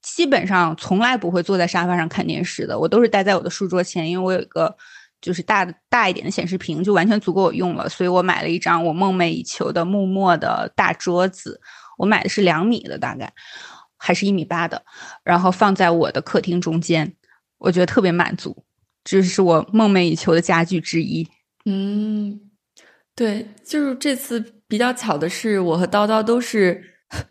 [0.03, 4.75] 基本上从来不会坐在沙发上看电视的，我都是待在我的书桌前，因为我有一个
[5.21, 11.61] 就是大的大一点的显示屏，就完全足够我用了，所以我买了一张我梦寐以求的木墨的大桌子，
[11.99, 13.33] 我买的是两米的，大概
[13.99, 14.83] 还是一米八的，
[15.23, 17.15] 然后放在我的客厅中间，
[17.59, 18.65] 我觉得特别满足。
[19.05, 21.29] 这是我梦寐以求的家具之一。
[21.67, 22.41] 嗯，
[23.15, 26.83] 对，就是这次比较巧的是，我和叨叨都是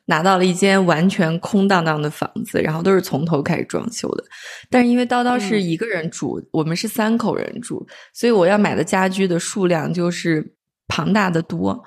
[0.05, 4.23] 拿到了一间完全空荡荡的房子，然后都是从头开始装修的。
[4.69, 10.55] 但是因为叨叨是一个人住，我们是三口人住，所以我要买的家居的数量就是
[10.87, 11.83] 庞大的多。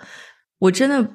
[0.58, 1.06] 我真的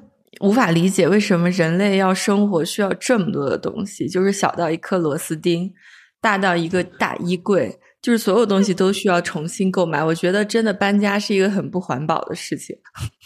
[0.42, 5.74] 无法理解为什么人类要生活需要这么多的东西，就是小到一颗螺丝钉，
[6.22, 7.80] 大到一个大衣柜。
[8.00, 12.78] 就是所有东西都需要重新购买，我觉得真的搬家是一个很不环保的事情。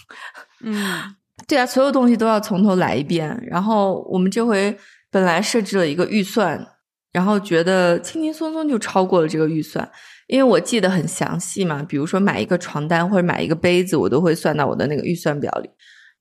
[0.63, 1.03] 嗯，
[1.51, 3.37] 对啊，所有东西都要从头来一遍。
[3.45, 4.73] 然后我们这回
[5.09, 6.65] 本来设置了一个预算，
[7.11, 9.91] 然后觉得轻轻松松就超过了这个预算，
[10.27, 11.83] 因为我记得很详细嘛。
[11.83, 15.69] 比如说买一个床单或者买一个杯子，我都会算到我的那个预算表里。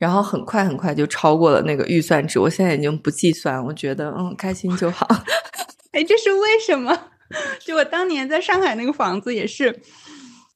[0.00, 5.06] 然后很快很快就超过了那个预算值，我现在已经不计算，我觉得嗯开心就好。
[5.92, 6.98] 哎，这是为什么？
[7.64, 9.80] 就我当年在上海那个房子也是，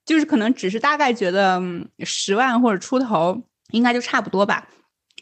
[0.04, 1.62] 就是可能只是大概觉得
[2.00, 3.40] 十万或者出头
[3.74, 4.66] 应该就差不多吧。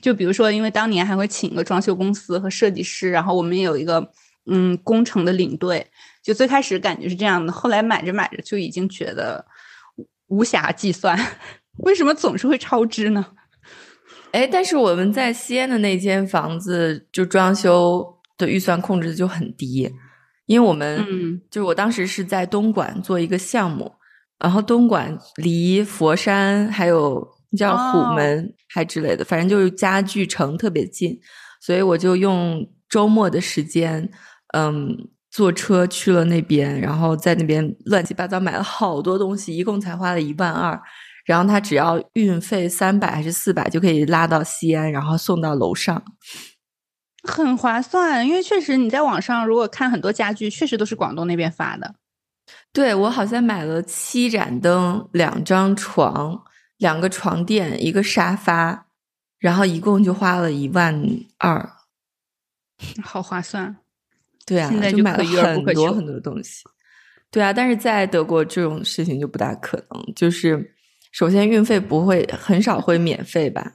[0.01, 4.13] 就比如说，因为当年还会请个装修公司和设计师，然后我们也有一个
[4.47, 5.87] 嗯工程的领队。
[6.23, 9.45] 就最开始感觉是这样的，后来买着买着就已经觉得
[10.29, 11.19] 无暇计算。
[11.79, 13.27] 为什么总是会超支呢？
[14.33, 18.07] 哎，但是我们在西安的那间房子就装修
[18.39, 19.93] 的预算控制的就很低。
[20.47, 23.93] 因为我们就是我当时是在东莞做一个项目，
[24.39, 31.19] 然后东莞离佛山还有叫虎门还之类的，反正就是家具城特别近，
[31.61, 34.11] 所以我就用周末的时间，
[34.55, 34.97] 嗯，
[35.31, 40.81] 坐车去了那边，然后在那边乱七八糟买了好多东西，一共才花了一万二，
[41.25, 46.03] 然后他只要运费三百还是四百就可以拉到西安，然后送到楼上。
[47.29, 51.95] 很划算，因为确实你在网上如果看很多家具，确实都是广东那边发的。
[52.73, 56.43] 对我好像买了七盏灯、两张床、
[56.83, 58.89] 两个床垫、一个沙发，
[59.39, 61.03] 然后一共就花了一万
[61.39, 61.71] 二，
[63.03, 63.77] 好划算。
[64.45, 66.65] 对啊，现在就买了很多很多东西。
[67.31, 70.15] 对啊，但是在德国这种事情就不大可能。
[70.15, 70.75] 就是
[71.13, 73.75] 首先运费不会很少会免费吧，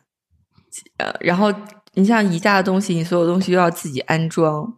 [0.97, 1.51] 呃，然后。
[1.93, 4.71] 你像宜家的东西，你所有东西都要自己安装，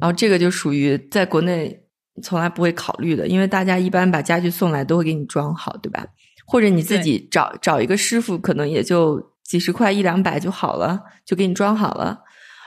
[0.00, 1.86] 然后这个就属于在国内
[2.20, 6.04] 从来不会考虑的，因为大家一般把家具送来都会给你装好，对吧？
[6.44, 12.22] 或者你自己找找一个师傅，可能也就几十块一两百就好了，就给你装好了。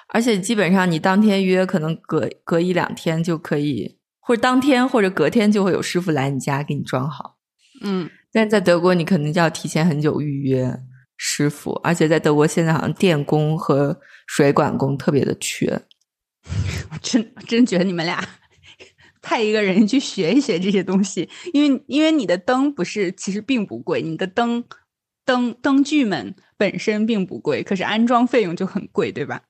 [0.09, 7.37] 而且基本上你当天约，可能隔隔一两天就可以，或者当天或者隔天就会有师傅来你家给你装好。
[7.83, 8.09] 嗯。
[8.31, 10.71] 但在德国，你可能就要提前很久预约
[11.15, 15.81] 师傅，而且在德国现在好像电工和水管工特别的缺。
[16.91, 18.23] 我真真觉得你们俩
[19.27, 24.63] 派一个人去学一学这些东西，因为因为你的灯不是其实并不贵，你的灯
[25.25, 29.41] 灯灯具们本身并不贵，可是安装费用就很贵，对吧？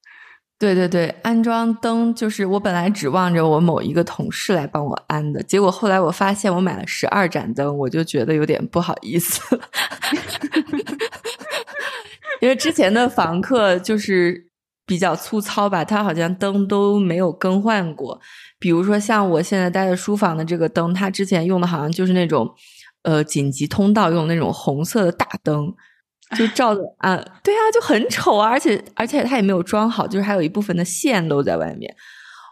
[0.57, 9.39] 对对对，安装灯就是我本来指望着我某一个同事来帮我安的，结果后来我发现我买了十二盏灯，我就觉得有点不好意思，
[12.41, 14.47] 因为之前的房客就是
[14.87, 18.19] 比较粗糙吧，它好像灯都没有更换过。
[18.57, 22.49] 比如说像我现在待的书房的这个灯，它之前用的好像就是那种
[23.03, 25.71] 呃紧急通道用那种红色的大灯。
[26.37, 31.95] 就照的啊，对啊，就很丑啊，而且而且它也没有装好，就是还有一部分的线露在外面，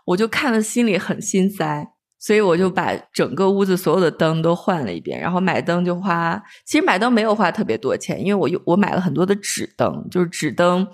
[0.05, 1.85] 我就看了心里很心塞，
[2.17, 10.87] 所以我就把整个屋子所有的灯都换了一遍，然后买灯就花，其实买灯没有花特别多钱，因为我我买了很多的纸灯，就是纸灯，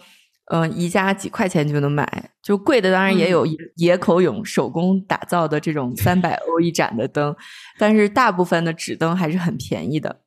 [0.53, 7.33] 嗯，宜家几块钱就能买，就贵的当然也有野口勇手工打造的这种 三百欧一盏的灯，
[7.79, 10.19] 但是大部分的纸灯还是很便宜的。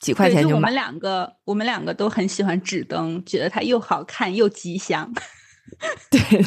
[0.00, 5.12] 几块钱就买我们两个，我们两个都很喜欢纸灯，觉得它又好看又吉祥。
[6.10, 6.46] 对。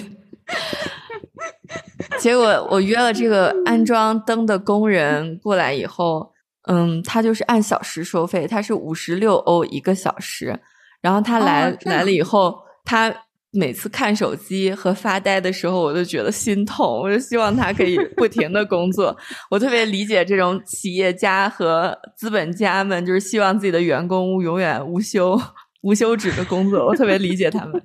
[2.18, 6.32] 结果我约了这个安装灯的工人过来以后，
[6.68, 10.60] 嗯，他就是按小时收费，他是五十六欧一个小时。
[11.02, 12.60] 然后他来来了以后，
[12.92, 13.16] 他。
[13.54, 17.02] 每次看手机和发呆的时候，我都觉得心痛。
[17.02, 19.14] 我就希望他可以不停的工作。
[19.52, 25.38] 我特别理解这种企业家和资本家们，就是希望自己的员工永远无休、
[25.84, 26.88] 无休止的工作。
[26.88, 27.84] 我特别理解他们。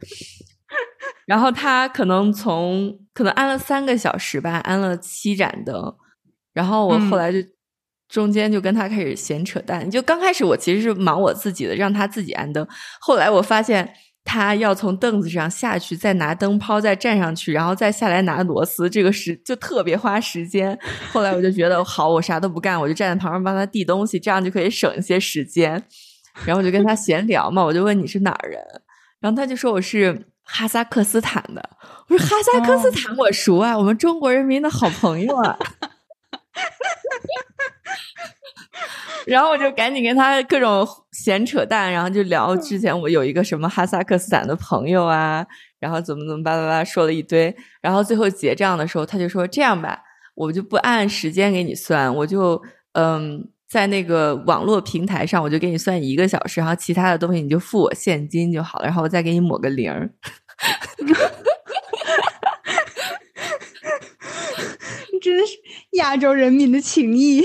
[1.26, 5.92] 然后他可能从可能安了三个小时吧，安了七盏灯。
[6.54, 7.38] 然后我后来就
[8.08, 9.90] 中间就跟他开始闲扯淡。
[9.90, 12.64] 就刚开始我其实是忙我自己的，让他自己安灯。
[13.00, 13.92] 后来我发现。
[14.26, 20.76] 他要从凳子上下去，再拿灯泡再站上去，然后再下来拿螺丝，这个时就特别花时间。
[21.12, 25.82] 后来我就觉得好，我啥都不干，我就站在旁边帮他递东西，这样就可以省一些时间。
[26.44, 28.60] 然后我就跟他闲聊嘛，我就问你是哪儿人，
[29.20, 31.70] 然后他就说我是哈萨克斯坦的。
[32.08, 35.56] 我说哈萨克斯坦我熟啊，我们中国人民的好朋友啊。
[39.26, 45.44] 然后我就赶紧跟他各种闲扯淡，然后就聊之前我有一个什么哈萨克斯坦的朋友啊，
[45.80, 50.00] 然后怎么怎么巴拉巴拉说了一堆，然后最后结账的时候他就说这样吧，
[50.34, 60.08] 我就不按时间给你算，我就嗯在那个网络平台上我就给你算一个小时，然后其他的东西你就付我现金就好了，然后我再给你抹个零儿。
[65.20, 65.56] 真的是
[65.96, 67.44] 亚洲人民的情谊。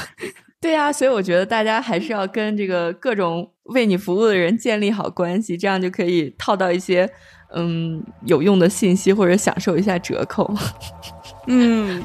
[0.60, 7.10] 对呀，所以我觉得大家还是要跟这个各种为你服务的人建立好关系，这样就可以套到一些
[7.54, 10.52] 嗯有用的信息，或者享受一下折扣。
[11.48, 12.02] 嗯。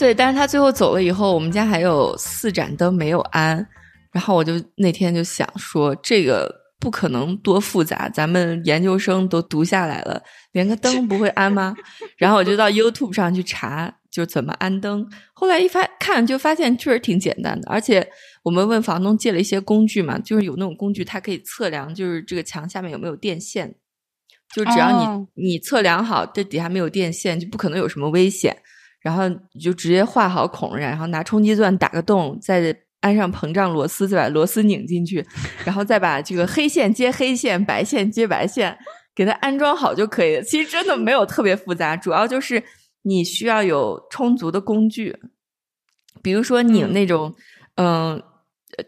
[0.00, 3.64] 对，但是他最后走了以后，我们家还有四盏灯没有安，
[4.12, 11.76] 然后我就那天就想说，这个不可能多复杂，咱们研究生都读下来了，连个灯不会安吗？
[12.16, 15.06] 然后我就到 YouTube 上去查，就怎么安灯。
[15.34, 18.08] 后来一发看，就发现确实挺简单的，而且
[18.42, 23.74] 我们问房东借了一些工具嘛，就是有那种工具，它可以测量，就是这个墙下面有没有电线，
[24.54, 28.56] 就只要你你测量好，这底下没有电线，就不可能有什么危险。
[29.00, 35.26] 然后你就直接画好孔，然后拿冲击钻打个洞，再安上膨胀螺丝，再把螺丝拧进去，
[35.64, 38.76] 然后再把这个黑线接黑线，白线接白线，
[39.14, 40.42] 给它安装好就可以了。
[40.42, 42.62] 其实真的没有特别复杂，主要就是
[43.02, 45.16] 你需要有充足的工具，
[46.22, 47.34] 比如说拧那种，
[47.76, 48.22] 嗯。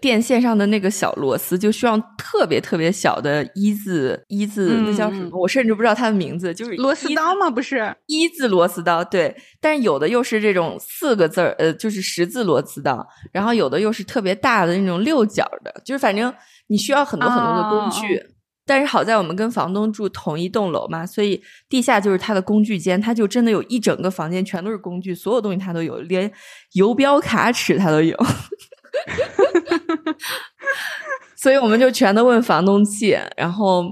[0.01, 5.30] 电线上的那个小螺丝就需要特别特别小的一字一字，那叫什么？
[5.39, 7.51] 我甚至不知道它的名字，就是螺丝刀吗？
[7.51, 9.37] 不是一字螺丝刀，对。
[9.61, 13.07] 但是有的又是这种四个字儿，呃，就是十字螺丝刀。
[13.33, 16.33] 然后有的又是特别大的那种六角的，就是反正
[16.68, 18.22] 你需要很多很多的工具。
[18.64, 26.30] 但是好在我们跟房东住同一栋楼嘛，所以地下就是他的工具间，他就真的有一整个房间全都是工具，所有东西他都有，连
[26.74, 28.16] 游标卡尺他都有。
[31.36, 33.84] 所以我们就全都问房东借，然后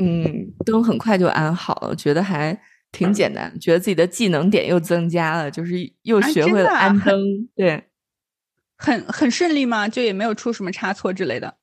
[0.00, 0.24] 嗯，
[0.64, 2.58] 灯很快就安好了，我觉得还
[2.92, 7.20] 挺简单，觉得自己的技能点又增加了，就是又啊学会了安灯。
[7.56, 7.84] 对，
[8.78, 9.88] 很很顺利吗？
[9.88, 11.56] 就也没有出什么差错之类的。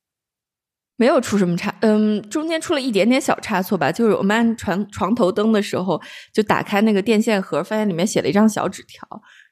[0.97, 5.99] 没有出什么差，嗯，中间出了一点点小差错吧，就是我们按床床头灯的时候，
[6.31, 9.07] 就打开那个电线盒，发现里面写了一张小纸条，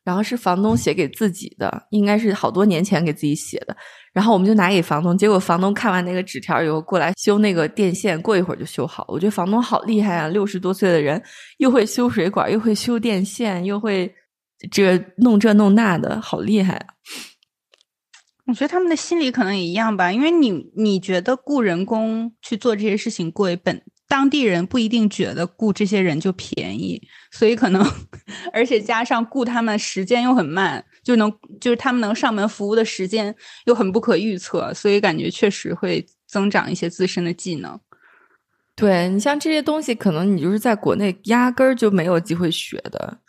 [0.09, 3.77] 然后是房东写给自己的，应该是好多年前给自己写的，
[4.11, 9.05] 然后我们就拿给房东，结果房东看完那个纸条以后过来修那个电线，过一会儿就修好。
[9.07, 11.21] 我觉得房东好厉害啊，六十多岁的人，
[11.59, 14.11] 又会修水管，又会修电线，又会
[14.71, 16.87] 这弄这弄那的，好厉害啊！
[18.47, 23.79] 我觉得他们的心理可能也一样吧，因为你你觉得雇人工去做这些事情贵，本
[24.09, 26.99] 当地人不一定觉得雇这些人就便宜，
[27.31, 27.85] 所以可能，
[28.51, 31.31] 而且加上雇他们时间又很慢，就能
[31.61, 33.33] 就是他们能上门服务的时间
[33.67, 37.79] 又很不可预测，所以感觉确实会增长一些自身的技能。
[38.75, 43.19] 对你像这些东西，可能你就是在国内压根儿就没有机会学的，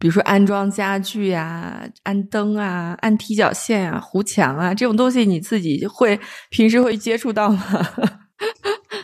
[0.00, 6.18] 比如说安装家具呀、安灯啊、安踢脚线啊、糊墙啊这种东西，你自己会
[6.50, 7.86] 平时会接触到吗？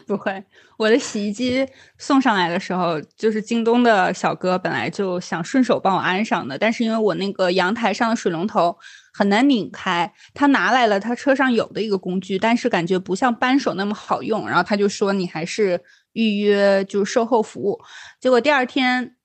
[0.06, 0.44] 不会，
[0.76, 1.66] 我的洗衣机
[1.98, 8.76] 送上来的时候，就是京东的小哥本来就想顺手帮我安上的，但是因为我那个阳台上的水龙头
[9.12, 15.80] 很难拧开，他拿来了他车上有的一个工具，但是感觉不像扳手那么好用，然后他就说你还是
[16.12, 17.80] 预约就是售后服务。
[18.20, 19.16] 结果第二天，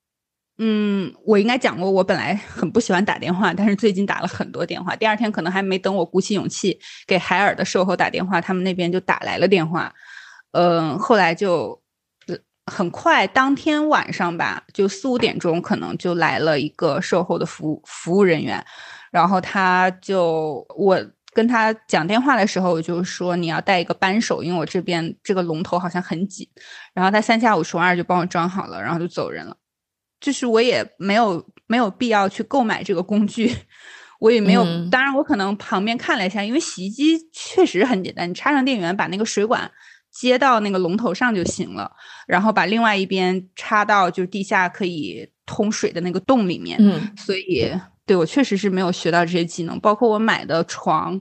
[0.58, 4.96] 嗯，我应该讲过，我本来很不喜欢打电话，但是最近打了很多电话。
[4.96, 9.94] 第二天可能还没等我鼓起勇气给海尔的售后打电话，他们那边就打来了电话。
[10.52, 11.82] 嗯，后来就
[12.28, 12.36] 呃
[12.66, 18.64] 很快，当天晚上吧，就四五点钟，可能就来了一个售后的服务服务人员，
[19.12, 21.00] 然后他就我
[21.34, 26.48] 跟他讲电话的时候，我就说你要带一个扳手，因为我这边这个龙头好像很紧，
[26.94, 29.56] 然后他三下五除二就帮我装好了，然后就走人了。
[30.20, 33.56] 就是我也没有没有必要去购买这个工具，
[34.20, 34.64] 我也没有。
[34.64, 39.72] 嗯当然，我可能旁边看了一下，因为洗衣机确实很简单，你插上电源，把那个水管
[40.12, 41.92] 接到那个龙头上就行了，
[42.28, 46.78] 然后把另外一边插到就是地下可以通水的那个洞里面。
[46.82, 47.72] 嗯所以
[48.06, 51.20] 对我确实是没有学到这些技能，包括我买的床，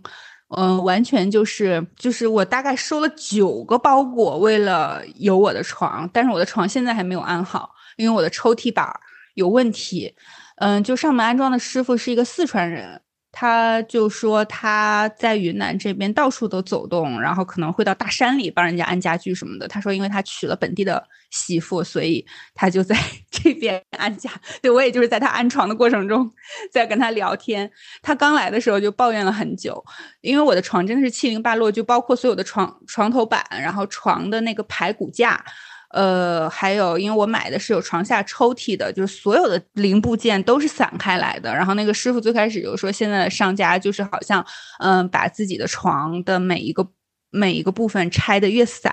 [0.57, 8.99] 嗯、完全就是就是我大概收了九个包裹，为了有我的床，但是我的床现在还没有安好，因为我的抽屉板儿
[9.35, 10.15] 有问题。
[10.57, 13.01] 嗯，就上门安装的师傅是一个四川人，
[13.41, 19.69] 他就说他在云南这边到处都走动，然后可能会到大山里帮人家安家具什么的。
[19.69, 22.97] 他说，因为他娶了本地的媳妇，所以他就在
[23.31, 24.29] 这边安家。
[24.61, 26.29] 对我也就是在他安床的过程中，
[26.73, 27.71] 在跟他聊天。
[28.03, 29.81] 他刚来的时候就抱怨了很久，
[30.21, 35.45] 因为我的床真的是七零八落，就包括所有的床床头板，然后床的那个排骨架。
[35.91, 41.55] 呃，还有，因为我买的是有床下抽屉的，就是所有的零部件都是散开来的。
[41.55, 44.45] 然后那个师傅最开始就说，现在的商家就是好像，
[44.81, 46.87] 嗯、把自己的床的每一个
[47.31, 48.93] 每一个部分拆的越散，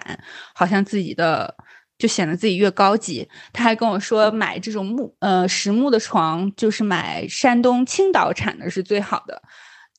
[0.53, 1.53] 好像自己的
[1.97, 3.27] 就显得自己越高级。
[3.51, 9.41] 他还跟我说，买这种木呃实木的床，就是买山东青岛产的是最好的。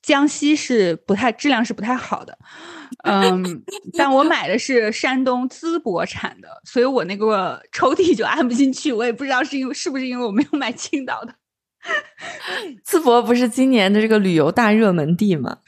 [0.07, 2.39] 江西是不太质量是不太好的，
[3.03, 3.43] 嗯，
[3.99, 11.35] 但我买的是山东淄博产的，所以我那个抽屉就安不进去，我也不知道是因为是不是因为我没有买青岛的。
[12.87, 15.59] 淄博不是今年的这个旅游大热门地吗？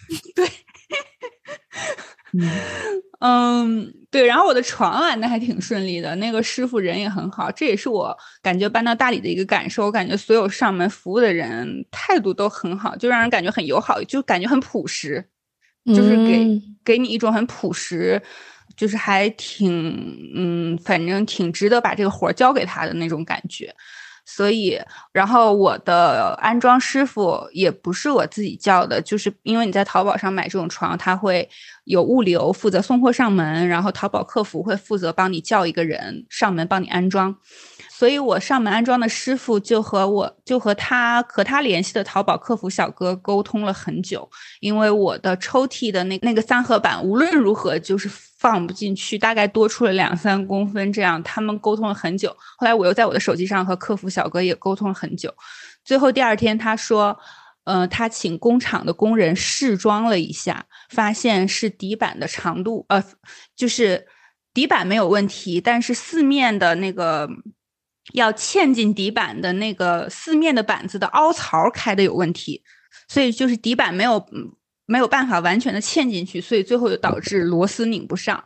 [3.21, 9.87] 嗯，对，然后我的床安的还挺顺利的，那个师傅人也很好，这也是我感觉搬到大理的一个感受。
[9.87, 15.25] 我感觉所有上门服务的人态度都很好，就让人感觉很友好，就感觉很朴实，
[15.87, 18.23] 就是给、嗯给你一种很朴实，
[18.77, 23.75] 就是还挺嗯，反正挺值得把这个活儿交给他的那种感觉。
[24.31, 24.79] 所以，
[25.11, 31.49] 然后我的安装师傅也不是我自己叫的，就是因为你在淘宝上买这种床，他会
[31.85, 37.35] 有物流负责送货上门，然后淘宝客服会负责帮你叫一个人上门帮你安装。
[37.99, 44.31] 所以我上门安装的师傅就和我就和他和他联系的淘宝客服小哥沟通了很久，
[44.61, 52.31] 因为我的抽屉的那那个三合板无论如何就是放不进去，大概多出了两三公分这样，他们沟通了很久。
[52.57, 55.35] 后来我又在我的手机上和客服小哥也沟通了很久，
[55.85, 57.19] 最后第二天他说。
[57.65, 63.05] 呃，他请工厂的工人试装了一下，发现是底板的长度，呃，
[63.55, 64.07] 就是
[64.55, 67.29] 底板没有问题，但是四面的那个
[68.13, 72.63] 要嵌进底板的那个四面的板子的凹槽开的有问题，
[73.09, 74.25] 所以就是底板没有
[74.87, 78.43] 没有办法完全的嵌进去，所以最后就导致螺丝拧不上。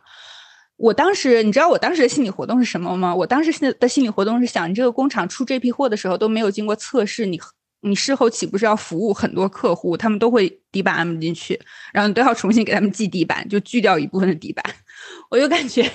[0.75, 3.15] 我当时，你知道我当时的心理活动是什么吗？
[3.15, 7.39] 我当时的心理活动是想，你这个工厂出这批货的时候都没有经过测试，你
[7.81, 9.95] 你事后岂不是要服务很多客户？
[9.95, 11.57] 他们都会底板安不进去，
[11.93, 14.65] 然后你都要重新给他们寄底板，就锯掉一部分的底板。
[15.29, 15.89] 我就感觉，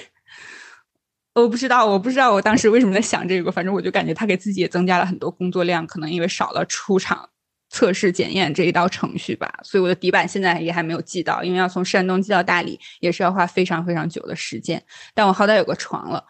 [1.41, 7.29] 我不知道，我不知道我当时为什么在想这个，反正我就感觉他给自己也增加了很多工作量，可能因为少了出厂。
[7.71, 14.83] 测试检验这一道程序吧，所以我的底板现在也还没有寄到，因为要从山东寄到大理也是要花非常非常久的时间。
[15.13, 16.25] 但我好歹有个床了，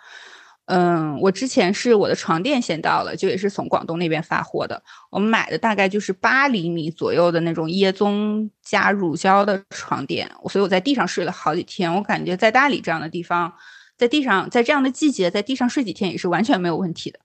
[0.65, 4.83] 嗯，我之前是我的床垫先到了，就也是从广东那边发货的。
[5.11, 11.95] 我们买的大概就是八厘米左右的那种椰棕加乳胶的床垫，所以我在地上睡了好几天。
[11.95, 13.53] 我感觉在大理这样的地方，
[13.99, 17.19] 在地上在这样的季节在地上睡几天也是完全没有问题的。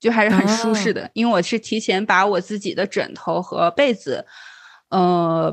[0.00, 4.24] 就还是很舒适的，因为我是提前把我自己的枕头和被子，
[4.90, 5.52] 呃，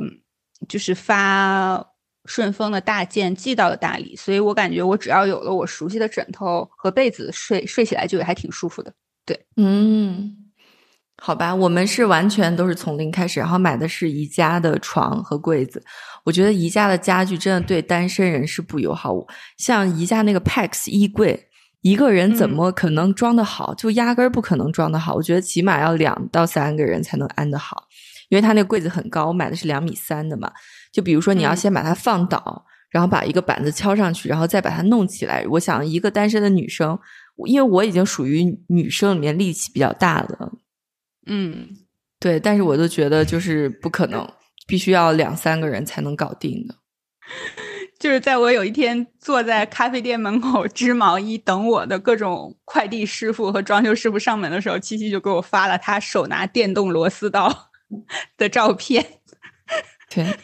[0.70, 1.84] 就是发
[2.26, 8.94] 顺丰的大件寄到了大理，所以我感觉我只要有了我熟悉的枕头和被子，睡睡起来就还挺舒服的。
[9.26, 10.38] 对，嗯，
[11.18, 15.84] 好吧，我们是完全都是从零开始，然后买的是宜家的床和柜子。
[16.26, 19.16] 我觉得宜家的家具真的对单身人是不友好，
[19.58, 21.48] 像宜家那个 Pax 衣柜。
[21.82, 23.72] 一个人怎么可能装得好？
[23.76, 25.14] 就压根儿不可能装得好。
[25.14, 27.88] 我觉得起码要两到三个人才能安得好，
[28.30, 30.52] 因为他那个柜子很高，我买的是两米三的嘛。
[30.92, 35.46] 就比如说，你要先把它放倒，然后把一个板子敲上去，然后再把它弄起来。
[35.48, 36.98] 我想，一个单身的女生，
[37.46, 40.54] 因为我已经属于女生里面力气比较大的，
[41.28, 41.68] 嗯，
[42.20, 44.28] 对，但是我都觉得就是不可能，
[44.66, 46.76] 必须要两三个人才能搞定的。
[47.98, 57.72] 就是在我有一天坐在咖啡店门口织毛衣等我的各种快递师傅和装修师傅上门的时候，七七就给我发了他手拿电动螺丝刀
[58.38, 59.04] 的照片。
[60.10, 60.38] 对，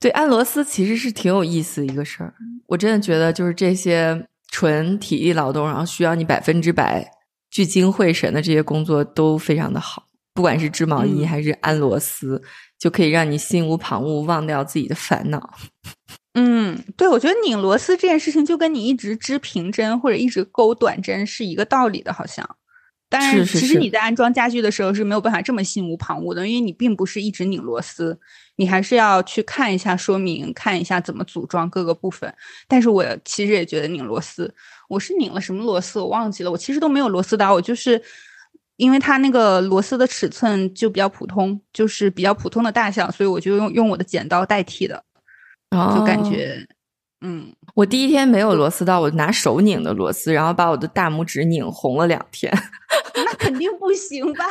[0.00, 2.34] 对，安螺丝其实是挺有意思的一个事儿。
[2.68, 7.08] 我真的觉得，就是这些纯体力劳动，然后需要你百分之百
[7.50, 12.42] 聚精会神的这些工作都非常的好，不管是织毛衣还是安螺丝。
[12.78, 15.54] 就可以让你心无旁骛，忘掉自己的烦恼。
[16.34, 22.44] 嗯，对，我觉得拧螺丝这件事情就跟你一直织平针或者一直钩短针是一个道理的，好像。
[23.08, 28.18] 但是其实你在安装家具的时候是没有办法这么心无旁骛的，因为你并不是一直拧螺丝，
[28.56, 32.34] 你还是要去看一下说明，看一下怎么组装各个部分。
[32.66, 34.52] 但是我其实也觉得拧螺丝，
[34.88, 38.02] 我是拧了什么螺丝我忘记了，我其实都没有螺丝刀，我就是。
[38.76, 45.04] 因为它那个螺丝的尺寸就比较普通，就是比较普通的大小，所以我就用用我的剪刀代替的，
[45.70, 46.66] 就感觉，
[47.20, 52.52] 嗯，我第一天没有螺丝刀，我拿手拧的螺丝，然后把我的大拇指拧红了两天，
[53.14, 54.44] 那肯定不行吧？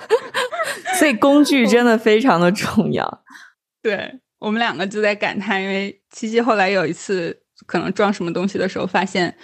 [0.98, 3.24] 所以工具真的非常的重要。
[3.82, 9.36] 对我们两个就在感叹，因为七七后来有一次可能装什么东西的时候发现。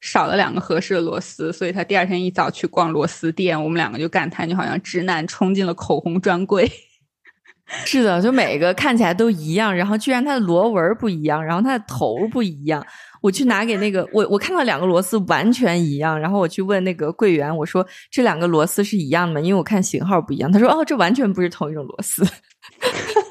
[0.00, 6.70] 少了两个合适的螺丝，所以他第二天一早去逛螺丝店，我们两个就感叹，就好像直男冲进了口红专柜。
[7.84, 12.86] 是的，就每个看起来都一样，然后居然它的螺纹不一样，然后它的头不一样。
[13.20, 19.40] 我去拿给那个我，我看到两个螺丝完全一样，然后我去问那个柜员，我说这两个螺丝是一样的吗？
[19.40, 20.52] 因为我看型号不一样。
[20.52, 22.24] 他说哦，这完全不是同一种螺丝。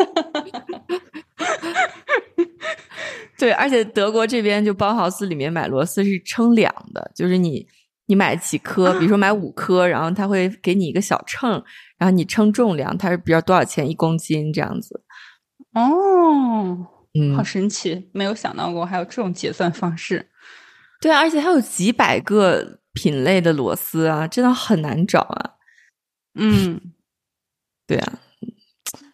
[3.38, 7.68] 对，而且德国这边就包豪斯里面买螺丝是称两的，就是你
[8.06, 11.52] 你买几颗，比如说买五 颗，然后他会给你一个小秤，
[11.98, 15.04] 然后你称重量，它是比如多少钱一公斤这样子。
[15.74, 16.88] 哦，
[17.20, 20.30] 嗯，好神奇，没有想到过还有这种结算方式。
[21.02, 25.52] 对啊，而且还有几百个品类的螺丝啊，真的很难找啊。
[26.36, 26.80] 嗯，
[27.86, 28.20] 对啊，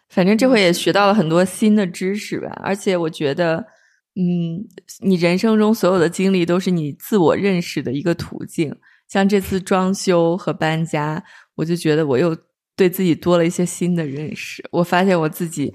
[0.08, 3.66] 反正这回也学到了很多新的知识吧，而且我觉得。
[4.14, 4.68] 嗯，
[5.00, 8.76] 你人生中所有的经历都是你自我认识的一个途径。
[9.08, 12.36] 像这次装修和搬家，我就觉得我又
[12.76, 14.66] 对自己多了一些新的认识。
[14.70, 15.74] 我发现我自己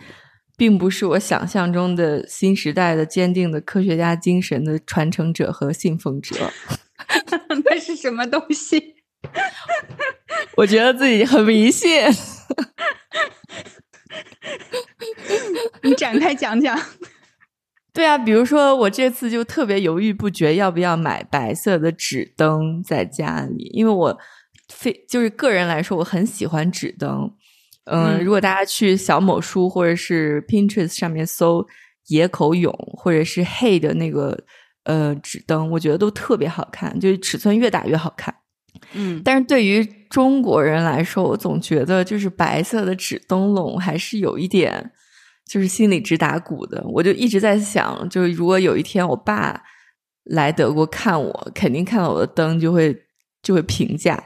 [0.55, 6.51] 并不是我想象中的新时代的坚定的科学家精神的传承者和信奉者。
[7.63, 8.95] 那是什么东西？
[10.55, 12.01] 我觉得自己很迷信。
[15.83, 16.75] 你展开讲讲。
[17.97, 24.15] 对啊，比如说我这次就特别犹豫不决，要不要买白色的纸灯在家里，因为我
[24.71, 27.33] 非就是个人来说，我很喜欢纸灯。
[27.85, 31.65] 嗯，如果大家去小某书或者是 Pinterest 上面搜
[32.09, 34.37] 野口勇或者是 Hey 的那个
[34.83, 38.31] 呃纸灯，我觉得都特别好看，就是尺寸越大越好看。
[38.93, 44.91] 嗯，但是对于中国人来说，我总觉得就是白色的纸灯笼还是有一点。
[45.47, 46.83] 就是心里直打鼓的。
[46.87, 49.59] 我就一直在想，就是如果有一天我爸
[50.25, 52.95] 来德国看我，肯定看到我的灯就会
[53.41, 54.21] 就会评价。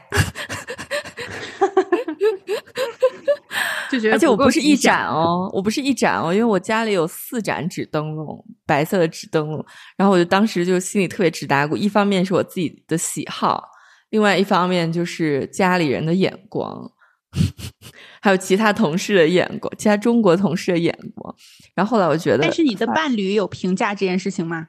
[3.90, 9.62] 就觉得而且我不是一盏盏哦， 我不是一盏哦，因为我家里有四盏纸灯笼，白色的纸灯笼。
[9.98, 13.62] 然后我就当时就心里特别直打鼓，一方面是我自己的喜好，
[14.08, 16.90] 另外一方面就是家里人的眼光，
[18.20, 21.34] 还有其他同事的眼光，其他中国同事的眼光。
[21.74, 24.68] 然后后来我觉得，但是你的伴侣有评价这件事情吗？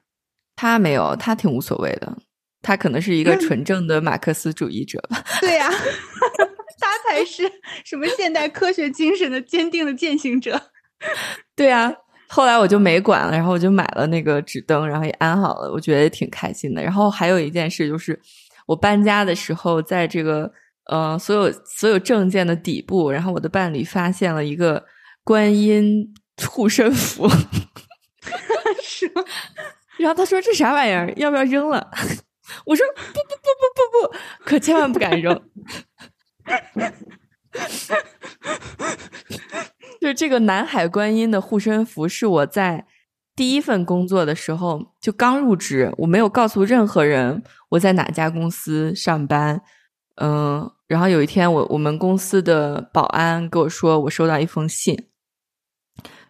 [0.56, 2.18] 他没有，他挺无所谓的，
[2.62, 5.24] 他可能是一个纯正的马克思主义者吧。
[5.42, 5.70] 对呀、
[6.80, 7.44] 他才是
[7.84, 10.60] 什么现代科学精神的坚定的践行者。
[11.56, 11.92] 对啊，
[12.30, 16.82] 后来我就没管了，然后我就买了那个纸灯，然后也安好了，我觉得也挺开心的。
[16.82, 18.20] 然后还有一件事就是，
[18.66, 20.52] 我搬家的时候，在这个
[20.86, 24.84] 呃所有所有证件的底部，然后我的伴侣发现了一个
[25.24, 26.14] 观音
[26.48, 27.28] 护身符，
[28.84, 29.24] 是吗？
[29.98, 31.90] 然后他说这啥玩意儿，要不要扔了？
[32.66, 35.40] 我说不不不不不不，可千万不敢扔。
[40.02, 42.86] 就是这个南海观音的护身符，是我在
[43.36, 49.62] 第一份工作的时候就刚入职，我没有告诉任何人我在哪家公司上班。
[50.16, 55.08] 嗯，然后有一天我我们公司的保安跟我说，我收到一封信，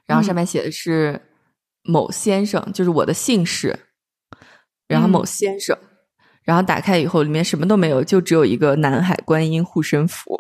[0.06, 1.22] 然后上面写的是
[1.84, 3.78] 某先生，就是我的姓氏，
[4.88, 5.78] 然后某先生，
[6.44, 10.38] 然后打开以后里面什么都没有，就只有一个南海观音护身符。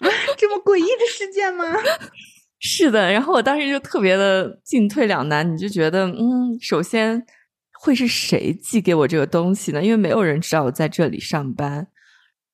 [0.36, 1.64] 这么诡异的事件吗？
[2.60, 7.22] 是的，然后我当时就特别的进退两难，你就觉得，嗯，首先
[7.78, 9.82] 会是谁寄给我这个东西呢？
[9.82, 11.86] 因为没有人知道我在这里上班，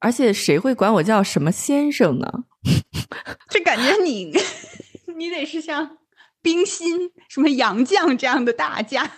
[0.00, 2.26] 而且谁会管我叫什么先生呢？
[3.48, 4.32] 这感觉你
[5.16, 5.98] 你得是像
[6.42, 9.10] 冰心、什么杨绛这样的大家。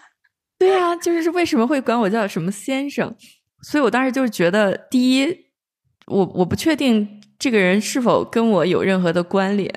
[0.59, 3.17] 对啊，就是为什么会管我叫什么先生？
[3.63, 5.37] 所以我当时就是觉得，第一，
[6.07, 9.73] 我我不确定这个人是否跟我有任何的关联。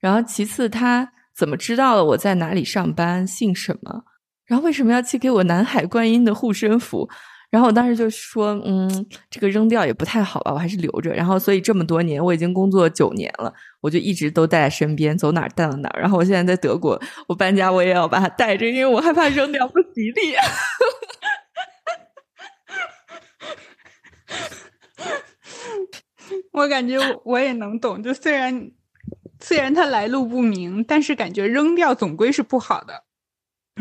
[0.00, 4.04] 然后其次，他怎么知道了我在哪里上班，姓什么？
[4.46, 7.08] 然后为什么要寄给我南海观音的护身符？
[7.50, 11.12] 然后我当时就说，嗯，这个扔掉也不太好吧，我还是留着。
[11.14, 16.00] 然后，所以这么多年，我已经工作九年了，我就一直都带在身边，走哪儿带到哪儿。
[16.00, 20.34] 然后我现在在德国，我搬家我也要把它带着，因为我害怕扔掉不吉利。
[26.52, 28.70] 我感觉我我也能懂，就虽然
[29.40, 33.04] 虽然它来路不明，但是感觉扔掉总归是不好的。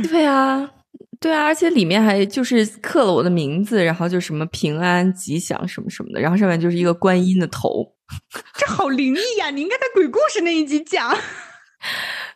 [0.09, 0.71] 对啊，
[1.19, 7.95] 对啊，而且里面还就是刻了我的名字，然后就什么平安吉祥什么什么的，然后上面就是一个观音的头。
[8.57, 11.17] 这好灵异呀、你应该在鬼故事那一集讲。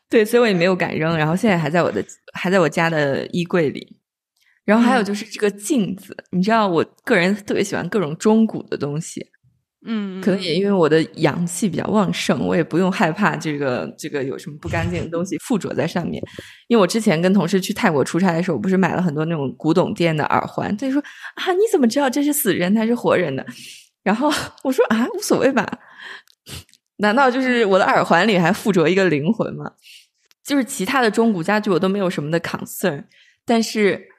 [0.10, 2.04] 对，所以我也没有敢扔，然后现在还在我的
[2.34, 3.98] 还在我家的衣柜里。
[4.64, 9.26] 然后还有就是这个镜子，你知道，我个人特别喜欢各种中古的东西，
[9.86, 16.22] 嗯，可能也因为我的阳气比较旺盛，我也不用害怕这个这个有什么不干净的东西附着在上面。
[16.68, 21.02] 因为我之前跟同事去泰国出差的时候，我不是买了很多那种古董店的耳环，他就说
[21.36, 23.46] 啊，你怎么知道这是死人还是活人的？
[24.04, 24.32] 然后
[24.64, 25.68] 我说啊，无所谓吧。
[26.98, 29.72] 难道就是我的耳环里还附着一个灵魂吗？
[30.44, 33.04] 就是其他的中古家具我都没有什么的 concern，
[33.46, 34.10] 但是，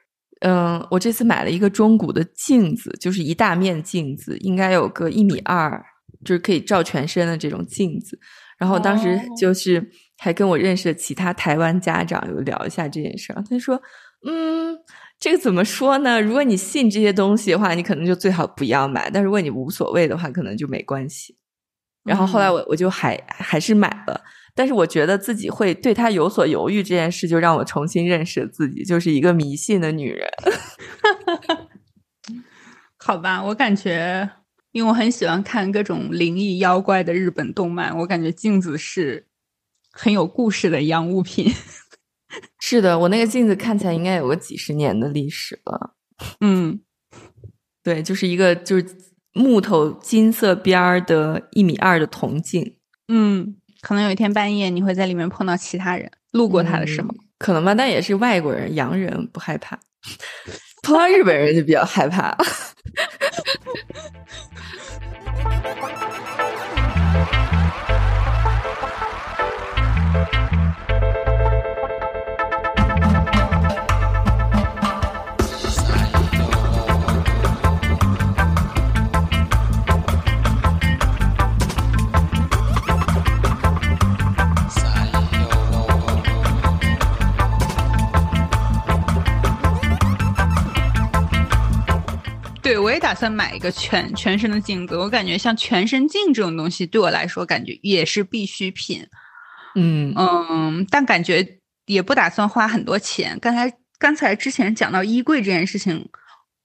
[0.43, 5.83] 嗯，我这次买了一个中古的镜子，就是一大面镜子，应该有个一米二，
[6.23, 8.19] 就是可以照全身的这种镜子。
[8.57, 13.81] 然后当时哦就是还跟我认识的其他台湾家长有聊一下这件事儿，他说，
[14.27, 14.77] 嗯。
[15.19, 16.19] 这个怎么说呢？
[16.19, 21.33] 如果你信这些东西的话，你可能就最好不要买；但如果你无所谓的话，可能就没关系。
[22.03, 24.21] 然后后来我我就还还是买了，
[24.55, 30.29] 但是我觉得自己会对他有所犹豫这件事，就让我重新认识了自己，就是一个迷信的女人。
[32.97, 34.29] 好吧，我感觉，
[34.71, 39.27] 因为我很喜欢看各种灵异妖怪的日本动漫，我感觉镜子是
[39.91, 41.51] 很有故事的一样物品。
[42.59, 45.95] 是的，我那个镜子看起来应该有个几十年的历史了。
[46.39, 46.81] 嗯，
[47.83, 48.85] 对，就是一个就是
[49.33, 52.77] 木头金色边儿的一米二的铜镜，
[53.07, 59.77] 嗯，可能有一天半夜你会在里面碰到其他人，路过他的时候，可能吧，但也是外国人、洋人不害怕，
[60.81, 62.33] 碰到日本人就比较害怕。
[92.63, 94.95] 对，我也打算买一个全全身的镜子。
[94.95, 99.05] 我感觉像全身镜这种东西，对我来说感觉也是必需品。
[99.75, 103.37] 嗯嗯，但感觉也不打算花很多钱。
[103.41, 106.09] 刚才刚才之前讲到衣柜这件事情，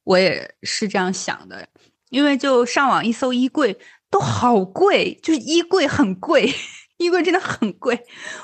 [0.04, 1.68] 我也是这样想的，
[2.10, 3.76] 因为就上网一搜衣柜
[4.08, 6.54] 都好贵，就是衣柜很贵，
[6.98, 8.00] 衣柜真的很贵，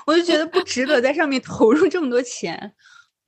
[0.07, 2.73] 我就觉得不值得在上面投入这么多钱。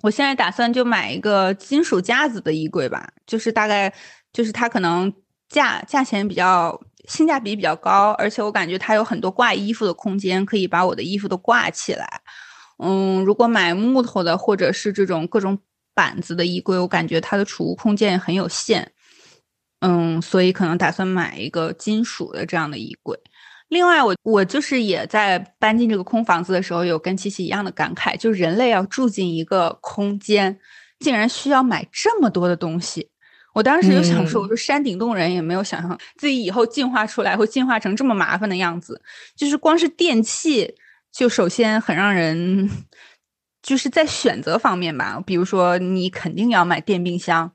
[0.03, 3.93] 我现在打算就买一个金属架子的衣柜吧，就是大概
[4.33, 5.13] 就是它可能
[5.49, 6.79] 价价钱比较
[7.09, 12.07] 性价比比较高，而且我感觉它有很多挂衣服的空间，可以把我的衣服都挂起来。
[12.79, 15.59] 嗯，如果买木头的或者是这种各种
[15.95, 18.93] 板子的衣柜，我感觉它的储物空间也很有限。
[19.81, 23.19] 嗯，所以可能打算买一个金属的这样的衣柜。
[23.69, 30.59] 另外，我我就是也在搬进这个空房子的时候，有跟七七一样的感慨，就是人类要住进一个空间，
[31.01, 33.11] 竟然需要买这么多的东西。
[33.55, 39.03] 我当时就想说，我说山顶洞人也没有想象自己以后进化出来会进化成这么麻烦的样子。
[39.35, 40.75] 就是光是电器，
[41.11, 42.71] 就首先很让人，
[43.63, 47.51] 就是在选择方面吧，比如说你肯定要买电冰箱。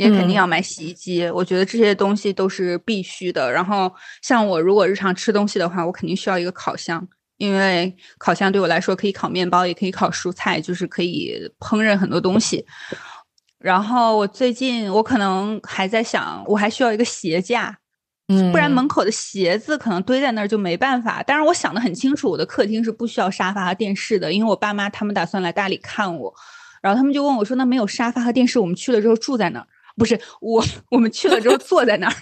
[0.00, 3.52] 也肯定要买洗衣机，我觉得这些东西都是必须的。
[3.52, 3.92] 然后，
[4.22, 12.64] 像我如果日常吃东西的话，我肯定需要一个烤箱，因为烤箱对我来说可以烤面包，也可以烤蔬菜，就是可以烹饪很多东西。
[13.58, 17.76] 然后我最近我可能还在想，我还需要一个鞋架，
[18.28, 21.22] 嗯，不然门口的鞋子可能堆在那儿就没办法。
[21.26, 26.34] 但是我想的很清楚，我的客厅是不需要沙发和电视的，因为我爸妈他们打算来大理看我，
[26.80, 29.66] 然后他们就问我说：“那没有沙发和电视，我们去了之后住在哪儿？”
[30.00, 32.14] 不是我， 我们去了之后坐在那儿。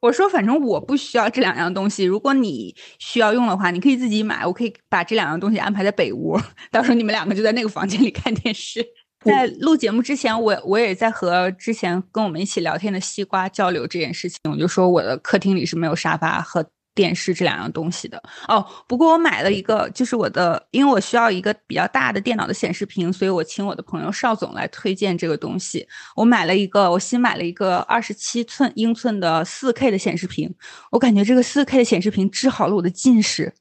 [0.00, 2.04] 我说，反正我不需要这两样东西。
[2.04, 4.46] 如果你需要用的话，你可以自己买。
[4.46, 6.40] 我可以把这两样东西安排在北屋，
[6.72, 8.82] 到时候你们两个就在那个房间里看电视。
[9.22, 14.38] 在录节目之前，我我也在和之前跟我们一起聊天的西瓜交流这件事情。
[14.50, 16.66] 我就说我的客厅里是没有沙发和。
[16.94, 25.86] 电视这两样东西的哦，不过我买了一个，就是我的，因为我需要一个比较大的电脑的显示屏，所以我请我的朋友邵总来推荐这个东西。
[26.16, 30.52] 我买了一个，我新买了一个二十七寸英寸的四 K 的显示屏，
[30.90, 33.54] 我感觉这个四 K 的显示屏治好了我的近视，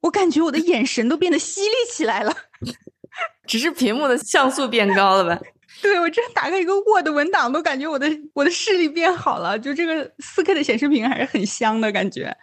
[0.00, 2.34] 我感觉我的眼神都变得犀利起来了，
[3.46, 5.40] 只是屏幕的像素变高了吧。
[5.82, 9.58] 对我这打开一个 Word 文档，都感觉我的我的视力变好了。
[9.58, 12.34] 就这个四 K 的显示屏还是很香的感觉。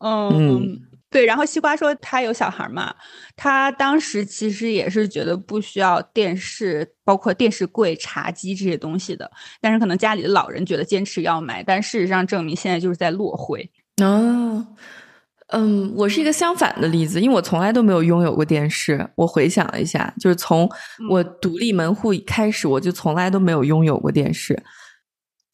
[0.00, 0.78] 嗯，
[1.10, 1.24] 对。
[1.24, 2.94] 然后西瓜说他有小孩嘛，
[3.36, 9.30] 他当时其实也是觉得不需要电视，包括电视柜、茶几这些东西的。
[9.60, 13.70] 但是可能家里的老人觉得坚持要买，但事实上证明现在就是在落灰。
[14.02, 14.66] 哦。
[15.56, 19.08] 嗯，我是一个相反的例子，因为我从来都没有拥有过电视。
[19.14, 20.68] 我回想了一下，就是从
[21.08, 24.60] 我独立门户开始，我就从来都没有拥有过电视。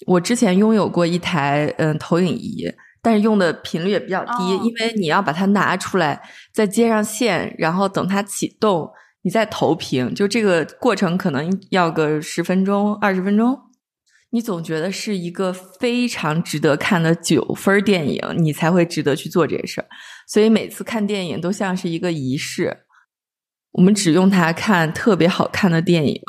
[0.06, 2.66] 我之前拥有过一台嗯投影仪，
[3.02, 4.32] 但是用的频率也比较低，
[4.64, 6.22] 因为你要把它拿出来，
[6.54, 8.90] 再接上线，然后等它启动，
[9.20, 13.69] 你再投屏，就这个过程可能要个十分钟、二十分钟。
[14.32, 19.86] 你总觉得是一个非常值得看的九分电影，你才会值得去做这件事儿。
[20.28, 22.84] 所以每次看电影都像是一个仪式。
[23.72, 26.20] 我们只用它看特别好看的电影。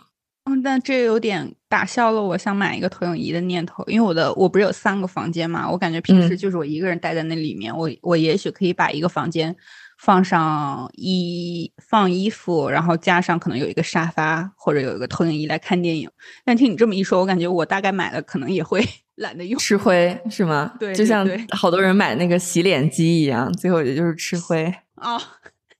[0.45, 9.55] 嗯，但这有点打消了我想买一个投影仪的念头，因为我的我不是有三个房间嘛，我感觉平时就是我一个人待在那里面，我我也许可以把一个房间。
[10.03, 16.09] 放上衣放衣服，然后加上可能有一个沙发或者有一个投影仪来看电影。
[16.43, 18.83] 但听你这么一说，我感觉我大概买了可能也会
[19.15, 20.73] 懒得用，吃灰是吗？
[20.79, 25.21] 对，就像好多人买那个洗脸机一样，最后也就是吃灰啊。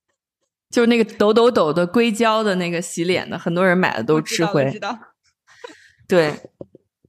[0.69, 4.69] 就是那个抖抖抖的硅胶的那个洗脸的，很多人买的都吃灰。
[4.71, 4.97] 知道。
[6.07, 6.31] 对。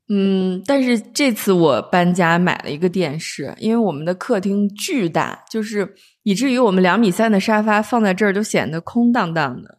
[0.09, 9.79] 嗯，但是这次我搬家买了一个电视，因为我们的客厅巨大，就是以至于我们两米三的沙发放在这儿都显得空荡荡的。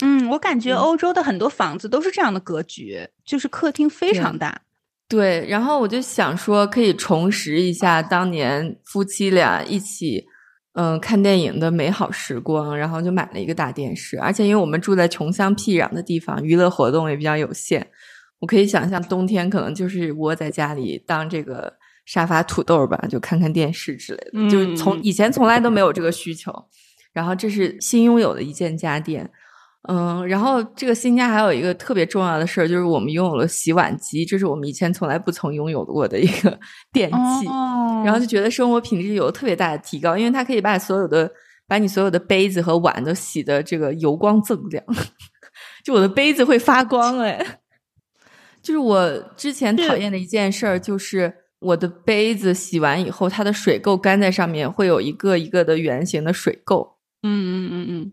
[0.00, 4.62] 嗯，我感觉欧洲的很多房子都是这样的格局，就是客厅非常大。
[5.08, 10.26] 对，然后我就想说，可以重拾一下当年夫妻俩一起
[10.74, 14.20] 嗯看电影的美好时光，然后就买了一个大电视。
[14.20, 17.88] 而且因为我们住在穷乡僻壤的地方，娱乐活动也比较有限。
[18.40, 21.77] 我可以想象，冬天可能就是窝在家里当这个
[22.08, 24.50] 沙发土豆吧，就看看电视之类的。
[24.50, 26.50] 就是从以前从来都没有这个需求，
[27.12, 29.30] 然后这是新拥有的一件家电。
[29.88, 36.58] 嗯，然后这个新家还有一个特别重要的事儿，就是我们拥有了洗碗机，这是我们以前从来不曾拥有过的一个
[36.90, 37.46] 电器。
[38.04, 41.30] 然后就觉得生活品质有特别大的提高，因为它可以把所有的
[41.66, 44.82] 把你所有的杯子和碗都洗的这个油光锃亮，
[45.84, 47.44] 就我的杯子会发光哎。
[48.60, 56.94] 就是我之前讨厌的一件事儿，就是我的杯子洗完以后，它的水垢干在上面，会有一个一个的圆形的水垢。
[57.22, 58.12] 嗯嗯嗯嗯，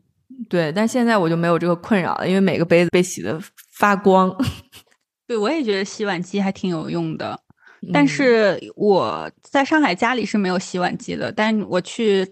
[0.50, 3.40] 对，但现在我就没有这个困扰了，因为每个杯子被洗的
[3.72, 4.36] 发光。
[5.28, 7.40] 对，我也觉得洗碗机还挺有用的。
[7.94, 12.28] 但是我在上海家里是没有洗碗机的，但我去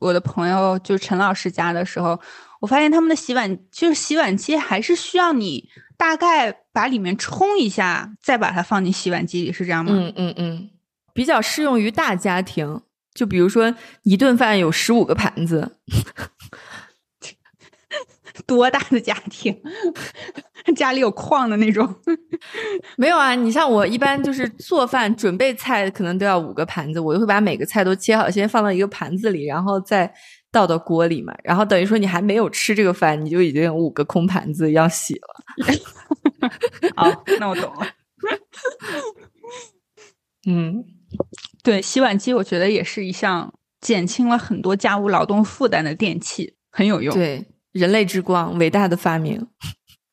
[0.00, 2.20] 我的朋友就陈老师家的时候，
[2.60, 5.66] 我发现他们的洗碗就是洗碗机还是需要你
[5.98, 9.92] 大概把里面冲一下，再把它放进洗碗机里，是这样吗？
[9.92, 10.70] 嗯嗯嗯，
[11.12, 12.80] 比较适用于大家庭，
[13.12, 13.74] 就比如说
[14.04, 15.76] 一顿饭有十五个盘子。
[18.46, 19.60] 多大的家庭？
[20.76, 21.92] 家里有矿的那种？
[22.96, 30.10] 没有啊，你像我一般就是做饭准备菜，可能都要五个盘子，我就会把每个菜都切好，先放到一个盘子里，然后再
[30.58, 31.32] 倒到锅里嘛。
[31.44, 35.28] 然后等于说你还没有吃这个饭，你就已经有五个空盘子要洗了。
[36.96, 37.86] 好，那我懂了。
[40.48, 40.84] 嗯，
[41.62, 47.14] 对，洗碗机我觉得也是一项减轻了很多家务劳动负担的电器，很有用。
[47.14, 47.46] 对。
[47.72, 49.46] 人类之光，伟大的发明。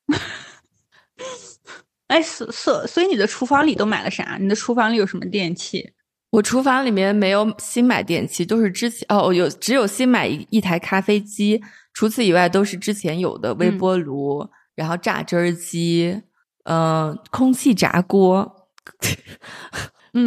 [2.06, 4.36] 哎，所所所以你的厨房里都买了啥？
[4.38, 5.92] 你的厨房里有什么电器？
[6.30, 11.62] 我厨房里面没有新买电器，都是之前哦，有只有新买一一台咖啡机，
[11.94, 16.22] 除此以外都是之前有的微波炉，然后榨汁儿机，
[16.64, 18.68] 嗯，空气炸锅，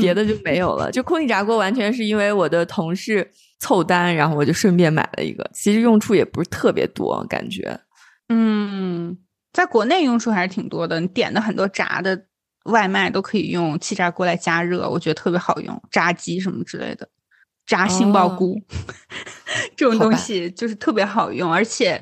[0.02, 0.92] 别的就没有了。
[0.92, 3.32] 就空气炸锅完全是因为我的同事。
[3.62, 5.46] 凑单，然后我就顺便买了一个。
[5.54, 7.78] 其实用处也不是特别多，感觉。
[8.30, 9.18] 嗯，
[9.52, 11.02] 在国内用处还是挺多的。
[11.02, 12.16] 你点的很多炸的
[12.70, 15.82] 外卖都可以用气炸锅来加热，我觉得特别好用。
[15.92, 17.08] 炸鸡什么之类的，
[17.66, 18.56] 炸杏鲍菇
[19.76, 21.54] 这种东西就是特别好用。
[21.54, 22.02] 而且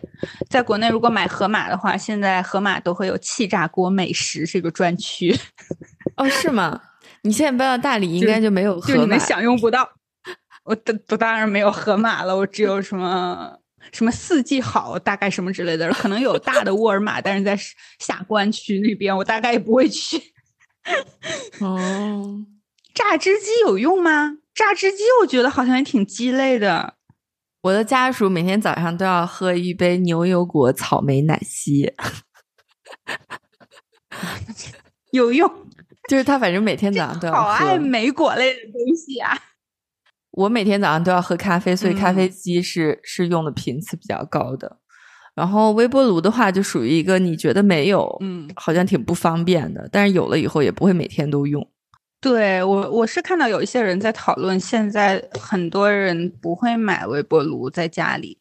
[0.50, 5.38] 在国内如果买盒马的话，现在盒马都会有气炸锅美食这个专区。
[6.16, 6.82] 哦，是吗？
[7.24, 9.90] 你现在搬到大理，应该就没有盒马，就你们享用不到。
[10.64, 13.58] 我当我当然没有盒马了，我只有什么
[13.94, 17.58] 什么四季好，大概什么之类的，可能有大的沃尔玛，但是在
[18.00, 20.22] 下关区那边，我大概也不会去。
[21.62, 22.46] 哦，
[22.94, 24.38] 榨汁机有用吗？
[24.54, 26.96] 榨汁机我觉得好像也挺鸡肋的。
[27.62, 31.94] 我的家属每天早上都要喝一杯牛油果草莓奶昔，
[35.12, 35.52] 有用，
[36.08, 37.40] 就是他反正每天早上都要喝。
[37.40, 39.38] 好爱莓果类的东西啊。
[40.32, 44.80] 我每天早上都要喝咖啡，所以咖啡机是是用的频次比较高的。
[45.38, 49.88] 然后微波炉的话，就属于一个你觉得没有，嗯，好像挺不方便的。
[49.92, 51.66] 但是有了以后，也不会每天都用。
[52.20, 58.40] 对我，我是看到有一些人在讨论，现在很多人不会买微波炉在家里，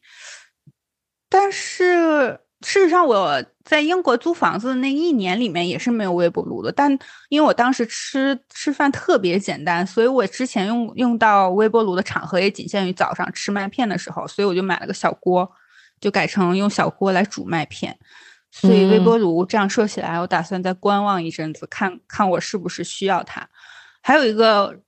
[1.29, 2.39] 但是。
[2.65, 6.71] 事实上，我在英国租房子的那一年里面也是没有微波炉的。
[6.71, 6.91] 但
[7.29, 15.47] 因为我当时吃吃饭特别简单，所以我之前用用到微波炉的场合也仅限于早上吃麦片的时候，所以我就买了个小锅，
[15.99, 17.97] 就改成用小锅来煮麦片。
[18.49, 23.47] 所以微波炉这样说起来，我打算再观望一阵子，看看我是不是需要它。
[24.01, 24.79] 还有一个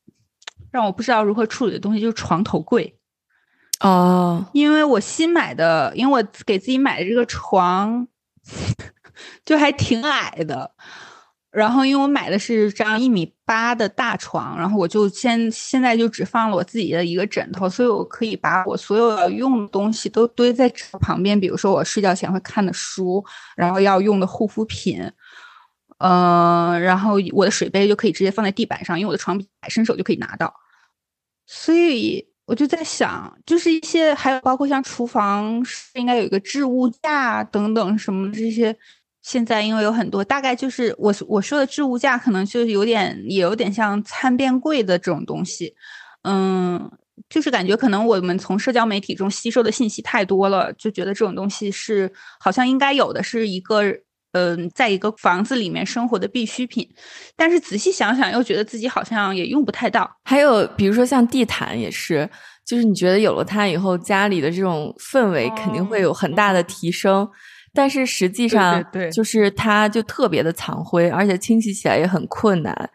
[0.72, 2.98] 让我不知道如何处理的东西，就是床头柜。
[3.82, 8.08] 哦，因为我新买的，因为我给自己买的这个床
[9.46, 10.72] 就还挺矮的，
[11.52, 20.72] 然后因为我买的是张一米八的大床，然后我就先现在就只放了我自己的一个枕头，所以我可以把我所有要用的东西都堆在
[21.02, 23.24] 旁边，比如说我睡觉前会看的书，
[23.56, 25.02] 然后要用的护肤品，
[25.98, 30.54] 嗯，然后我的水杯就可以直接放在地板上，因为我的床比矮，伸手就可以拿到，
[31.46, 32.28] 所以。
[32.50, 38.76] 我就在想，就是一些还有包括像厨房是应该有一个置物架等等什么这些，
[39.22, 45.74] 现在因为有很多，大概就是我我说的置物架，可能就是有点也有点像餐边柜的这种东西，
[46.24, 46.92] 嗯，
[47.30, 53.84] 就是感觉可能我们从社交媒体中吸收的信息太多了，就觉得这种东西是好像应该有的，是一个。
[54.34, 56.88] 嗯，在一个房子里面生活的必需品，
[57.36, 60.08] 但是仔细想想，又觉得自己好像也用不太到。
[60.24, 62.30] 还有，比如说像地毯也是，
[62.64, 67.28] 就是你觉得有了它以后，家里的这种氛围肯定会有很大的提升，
[67.74, 72.90] 但是实际上，对，就是它就特别的藏灰，而且清洗起来也很困难。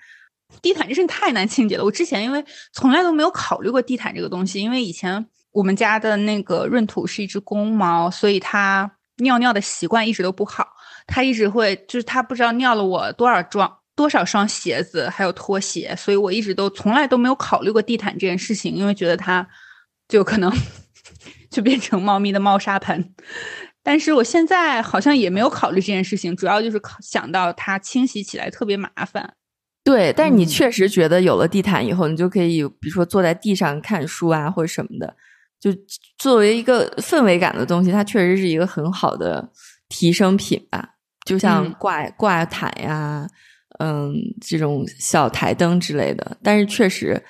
[0.62, 1.84] 地毯真是太难清洁了。
[1.84, 10.66] 我之前因为从来都没有考虑过地毯这个东西，因为以前我们家的那个闰土是一只公猫，所以它尿尿的习惯一直都不好。
[11.06, 19.46] 它一直会，就是它不知道尿了我多少双多少双鞋子，还有拖鞋，所以我一直都从来都没有考虑过地毯这件事情，因为觉得它
[20.08, 20.52] 就可能
[21.50, 23.14] 就变成猫咪的猫砂盆。
[23.84, 29.34] 但是我现在好像也没有考虑这件事情，主要就是考想到它清洗起来特别麻烦。
[29.84, 35.14] 对，但是你嗯确实觉得有了地毯以后，你就可以，比如说坐在地上看书啊，或者什么的，
[35.60, 35.70] 就
[36.16, 39.52] 作为一个氛围感的东西，它确实是一个很好的
[39.90, 40.94] 提升品吧。
[41.26, 43.26] 就像嗯挂、挂毯呀，
[43.78, 47.22] 嗯，这种小台灯之类的，但是确实，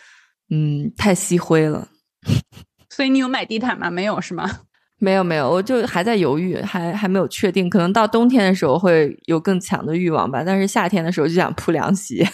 [0.51, 1.89] 嗯，太吸灰了。
[2.89, 3.91] 所以你有买地毯吗？
[3.91, 4.61] 没有是吗？
[5.05, 12.27] 没有没有，我就还在犹豫，还还没有确定，可能到冬天的时候会有更强的欲望吧，但是夏天的时候就想铺凉席。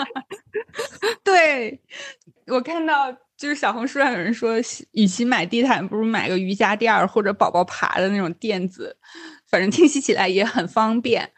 [1.24, 1.80] 对，
[2.48, 4.56] 我看到就是小红书上有人说，
[4.92, 8.94] 与其买地毯，不如买个瑜伽垫儿或者宝宝爬的那种垫子，
[9.50, 11.30] 反正清洗起来也很方便，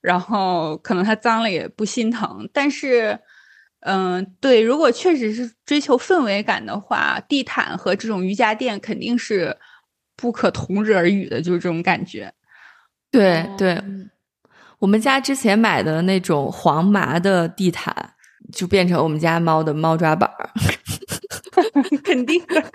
[0.00, 2.48] 然后可能它脏了也不心疼。
[2.52, 3.18] 但是，
[3.80, 9.56] 嗯、对，如果确实是追求氛围感的话，地毯和这种瑜伽垫肯定是
[10.16, 12.32] 不可同日而语的，就是这种感觉。
[13.10, 13.80] 对对，
[14.78, 17.94] 我们家之前买的那种黄麻的地毯，
[18.52, 20.50] 就变成我们家猫的猫抓板儿。
[22.04, 22.62] 肯定的。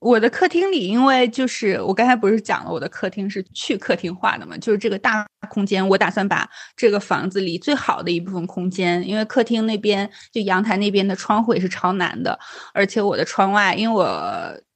[0.00, 12.38] 我的客厅里，因为就是我刚才不是讲了，我的客厅是去客厅化的嘛，就是这个大空间，我打算把这个房子里最好的一部分空间，因为客厅那边就阳台那边的窗户也是朝南的，
[12.72, 14.06] 而且我的窗外，因为我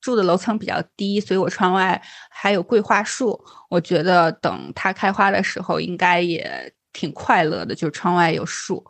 [0.00, 3.40] 住的楼层比较低，所以我窗外还有桂花树，
[3.70, 8.84] 我觉得等它开花的时候，应该也挺快乐的，就是窗外有树，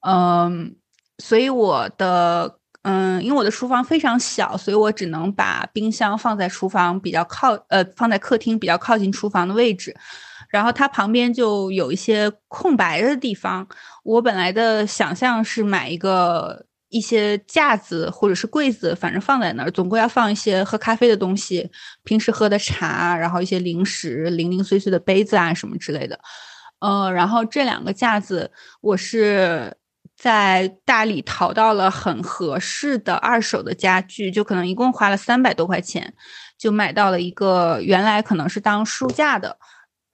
[0.00, 0.74] 嗯。
[1.18, 2.58] 所以我的
[2.88, 9.92] 嗯，因为我的厨房非常小，所以我只能把冰箱放在厨房比较靠呃放在客厅比较靠近厨房的位置，
[10.48, 13.66] 然后它旁边就有一些空白的地方。
[14.04, 21.68] 我本来的想象是买一个一些架子或者是柜子，反正放在那儿，总归要放一些喝咖啡的东西，
[22.04, 26.16] 平时喝的茶，然后一些零食、零零碎碎的杯子啊什么之类的。
[26.78, 28.48] 呃，然后这两个架子
[28.80, 29.76] 我是。
[30.16, 36.14] 在大理淘到了很合适的二手的家具，就可能一共花了三百多块钱，
[36.58, 39.58] 就买到了一个原来可能是当书架的，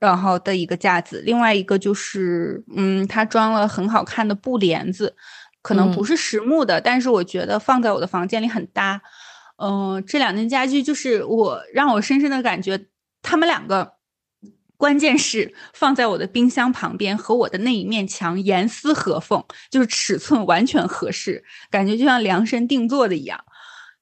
[0.00, 1.22] 然后的一个架子。
[1.24, 5.14] 另外一个就是，嗯，它装了很好看的布帘子，
[5.62, 9.00] 可能不是实木的，但是我觉得放在我的房间里很搭。
[9.56, 12.86] 嗯、呃，这两件家具就是我让我深深的感觉，
[13.22, 13.92] 他们两个。
[14.82, 23.38] 关键是放在我的冰箱旁边，和我的那一面墙严丝合缝，就是尺寸完全合适，感觉就像量身定做的一样。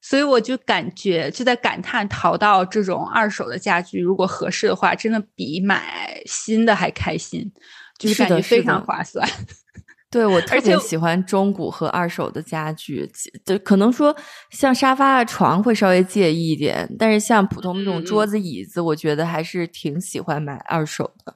[0.01, 7.51] 所以我就感觉就在感叹，淘到这种二手的家具，如果合适的话，真的比买新的还开心，
[7.99, 9.29] 就是感觉非常划算。
[10.11, 13.09] 对我特别喜欢中古和二手的家具，
[13.45, 14.13] 就可能说
[14.49, 21.33] 像沙发啊、床会稍微介意一点，但是像普通那种桌子、椅子，我觉得还是挺喜欢买二手的。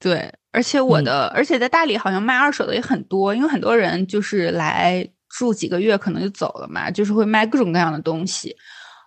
[0.00, 8.56] 对，而且我的，嗯、而且在大理好像卖二手的也很多，因为很多人就是来住几个月可能就走了嘛，就是会卖各种各样的东西。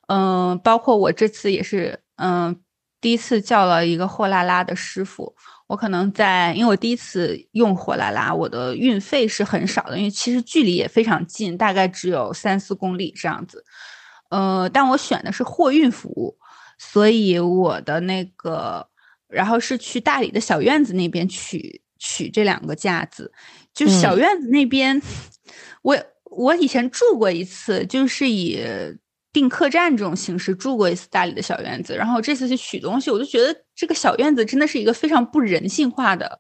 [0.07, 2.55] 嗯、呃，包括我这次也是，嗯、呃，
[3.01, 5.35] 第一次叫了一个货拉拉的师傅。
[5.67, 13.65] 我可能在，因为我第一次用货拉拉，我的运费是很少的，因为其实距离也非常近，大概只有三四公里这样子。
[14.29, 16.37] 呃，但我选的是货运服务，
[16.77, 18.87] 所以我的那个，
[19.27, 23.31] 然后是去大理的小院子那边取取这两个架子，
[23.73, 25.01] 就小院子那边，嗯、
[25.81, 28.59] 我我以前住过一次，就是以。
[29.35, 36.39] 订客栈这种形式住过一次大理的小院子，然后这次去取东西，我就觉得这个小院子真的是一个非常不人性化的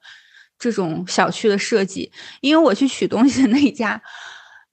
[0.57, 2.09] 这种小区的设计。
[2.39, 4.01] 因为我去取东西的那一家，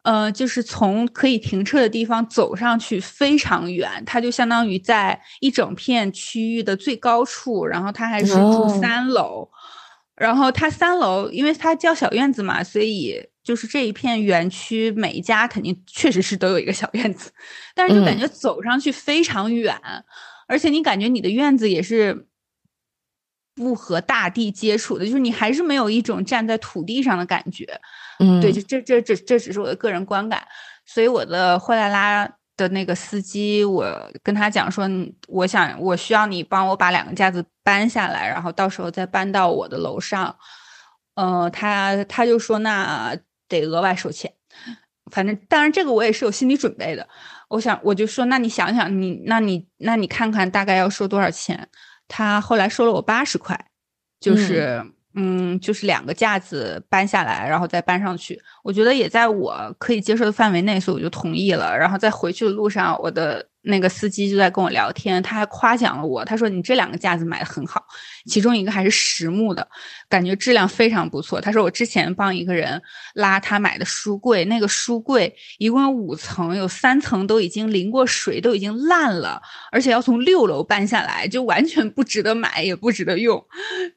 [0.04, 9.48] 呃，就是从可以停车的地方走上去非常远，它就相当于在一整片区域的最高处，然后它还是住三楼，哦、
[10.14, 13.31] 然后它三楼，因为它叫小院子嘛，所以。
[13.44, 17.32] 就是这一片园区，每一家肯定确实是都有一个小院子，
[17.74, 20.04] 但是就感觉走上去非常远，嗯、
[20.46, 22.28] 而且你感觉你的院子也是
[23.56, 27.66] 不和大地接触的，就是你还是没有一种站在土地上的感觉。
[28.20, 30.46] 嗯，对，就这这这这只是我的个人观感，
[30.86, 34.88] 所以我的货拉拉的那个司机，我跟他讲说，
[35.26, 40.36] 我想我需要你帮我把两个架子搬下来，然后到时候再搬到我的楼上。
[41.16, 43.18] 呃，他他就说那。
[43.60, 44.32] 得额外收钱，
[45.10, 47.06] 反正当然这个我也是有心理准备的。
[47.48, 51.68] 我想我就说，那你想想你，那你那你看看大概要收多少钱？
[52.08, 53.58] 他后来收了我八十块，
[54.20, 54.82] 就是
[55.14, 58.40] 嗯,嗯，就是两个架子搬下来，然后再搬上去。
[58.62, 61.76] 我觉得也在我可以接受的范围内，所以我就同意了。
[61.76, 67.82] 然后在回去的路上，我的那个司机就在跟我聊天，他还夸奖了我，他说你这两个架子买的很好，
[68.26, 69.66] 其中一个还是实木的，
[70.08, 71.40] 感觉质量非常不错。
[71.40, 72.80] 他说我之前帮一个人
[73.14, 83.44] 拉他买的书柜，那个书柜一共有五层，有三层都已经淋过水，都已经烂了，而且要从六楼搬下来，就完全不值得买，也不值得用。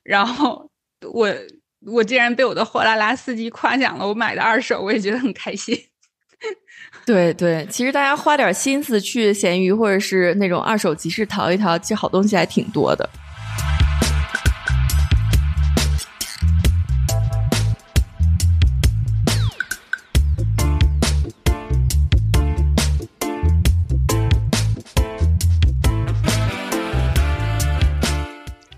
[0.03, 0.69] 然后
[1.11, 1.33] 我
[1.85, 5.77] 我竟然被我的货拉拉司机夸奖了，我买的二手，我也觉得很开心。
[7.05, 13.07] 对对，其实大家花点心思去闲鱼或者是那种二手集市淘一淘，其实好东西还挺多的。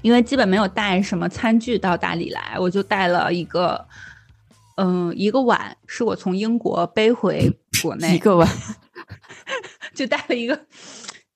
[0.07, 3.85] 因为基本没有带什么餐具到大理来，我就带了一个。
[4.79, 7.51] 嗯，一个碗是我从英国背回
[7.81, 8.47] 国内， 一个碗
[9.95, 10.67] 就带了一个，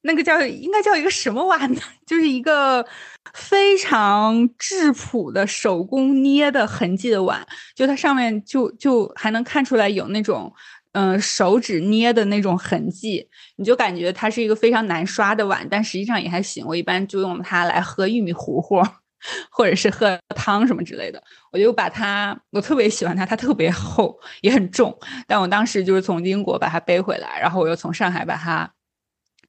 [0.01, 1.82] 那个叫应该叫一个什么碗呢？
[2.05, 2.86] 就是一个
[3.34, 7.43] 非常质朴的手工捏的痕迹的碗，
[7.76, 10.53] 就它上面就就还能看出来有那种
[10.94, 16.66] 嗯手指捏的那种痕迹，你就感觉它是一个非常难刷的碗，但实际上也还行。
[16.66, 18.82] 我一般就用它来喝玉米糊糊。
[19.52, 21.22] 或者是喝汤什么之类的，
[21.52, 24.98] 我就把它，我特别喜欢它，它特别厚，也很重。
[25.28, 28.68] 但我当时就是从英国把它背回来，然后我又从上海把它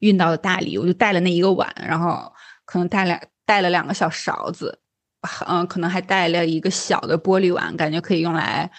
[0.00, 2.30] 运到了大理，我就带了那一个碗，然后
[2.66, 4.78] 可能带两带了两个小勺子，
[5.48, 8.70] 嗯，可能还带了一个小的玻璃碗，感觉可以用来，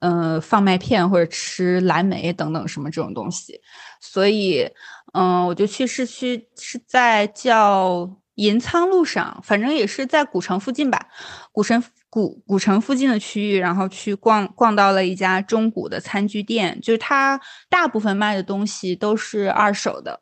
[0.00, 3.60] 嗯，放麦片或者吃蓝莓等等什么这种东西。
[4.00, 4.70] 所以，
[5.12, 8.18] 嗯，我就去市区，是在叫。
[8.38, 11.08] 银仓路上，反正也是在古城附近吧，
[11.50, 20.20] 古城古古城附近的区域，然后去逛逛到了一家中古的餐具店，就是它大部分卖的东西都是二手的，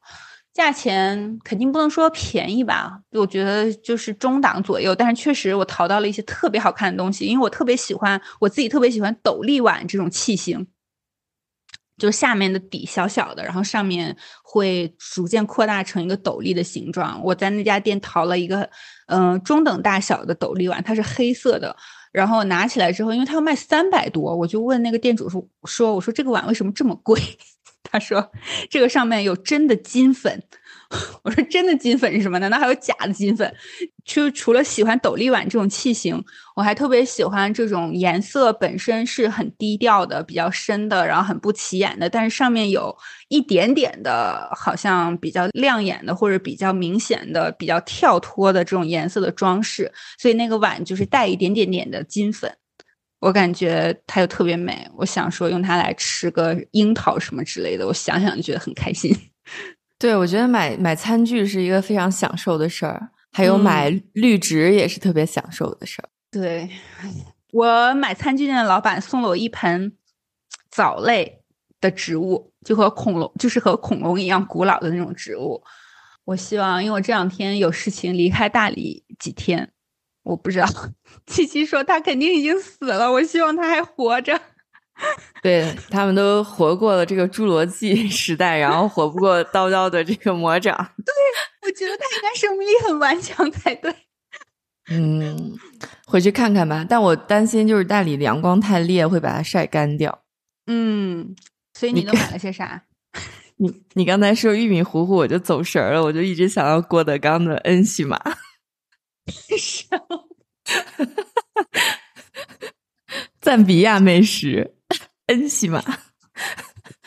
[0.56, 10.66] 价钱肯定不能说便宜吧，我觉得就是中档左右，但是确实我淘到了一些特别好看的东西，因为我特别喜欢，我自己特别喜欢斗笠碗这种器型。
[11.98, 17.18] 就下面的底小小的，然后上面会逐渐扩大成一个斗笠的形状。
[17.24, 18.68] 我在那家店淘了一个，
[19.06, 21.74] 嗯，中等大小的斗笠碗，它是黑色的。
[22.12, 27.18] 然后拿起来之后，因为它要卖三百多，我就问那个店主说：“说我说这个碗为什么这么贵？”
[27.90, 28.30] 他说
[28.70, 30.42] ：“这个上面有真的金粉。
[31.24, 32.38] ”我说真的金粉是什么？
[32.38, 33.52] 难道还有假的金粉？
[34.04, 36.22] 就除了喜欢斗笠碗这种器型，
[36.54, 42.96] 我还特别喜欢这种颜色本身是很低调的、比较深的，然后很不起眼的，但是上面有
[43.28, 49.92] 一点点的，好像比较亮眼的或者比较明显的、比较跳脱的这种颜色的装饰。
[50.18, 52.56] 所以那个碗就是带一点点点的金粉，
[53.20, 54.88] 我感觉它又特别美。
[54.96, 59.14] 我想说用它来吃个樱桃什么之类的，我想想就觉得很开心。
[59.98, 66.08] 对，我觉得买买餐具是一个非常享受的事儿，还有买绿植也是特别享受的事儿。
[66.30, 66.68] 对，
[67.52, 69.96] 我买餐具店的老板送了我一盆
[70.70, 71.40] 藻类
[71.80, 75.62] 的植物，就和恐龙，就是和恐龙一样古老的那种植物。
[76.26, 79.72] 我希望，因为我这两天有事情离开大理几天，
[80.26, 80.66] 我不知道。
[81.26, 84.38] 七七说他肯定已经死了，我希望他还活着。
[85.42, 90.74] 对他们都活过了这个侏罗纪时代，然后活不过叨叨的这个魔掌。
[91.04, 91.12] 对，
[91.68, 93.94] 我觉得他应该生命力很顽强才对。
[94.90, 95.56] 嗯，
[96.06, 96.84] 回去看看吧。
[96.88, 100.22] 但我担心就是大理的阳光太烈，会把它晒干掉。
[100.66, 101.36] 嗯，
[101.74, 102.82] 所以你都买了些啥？
[103.58, 108.18] 你你刚才说玉米糊糊，我就走神了，我就一直想到郭德纲的恩喜马。
[109.58, 110.28] 什么？
[113.40, 114.74] 赞比亚美食。
[115.26, 115.82] 恩西玛，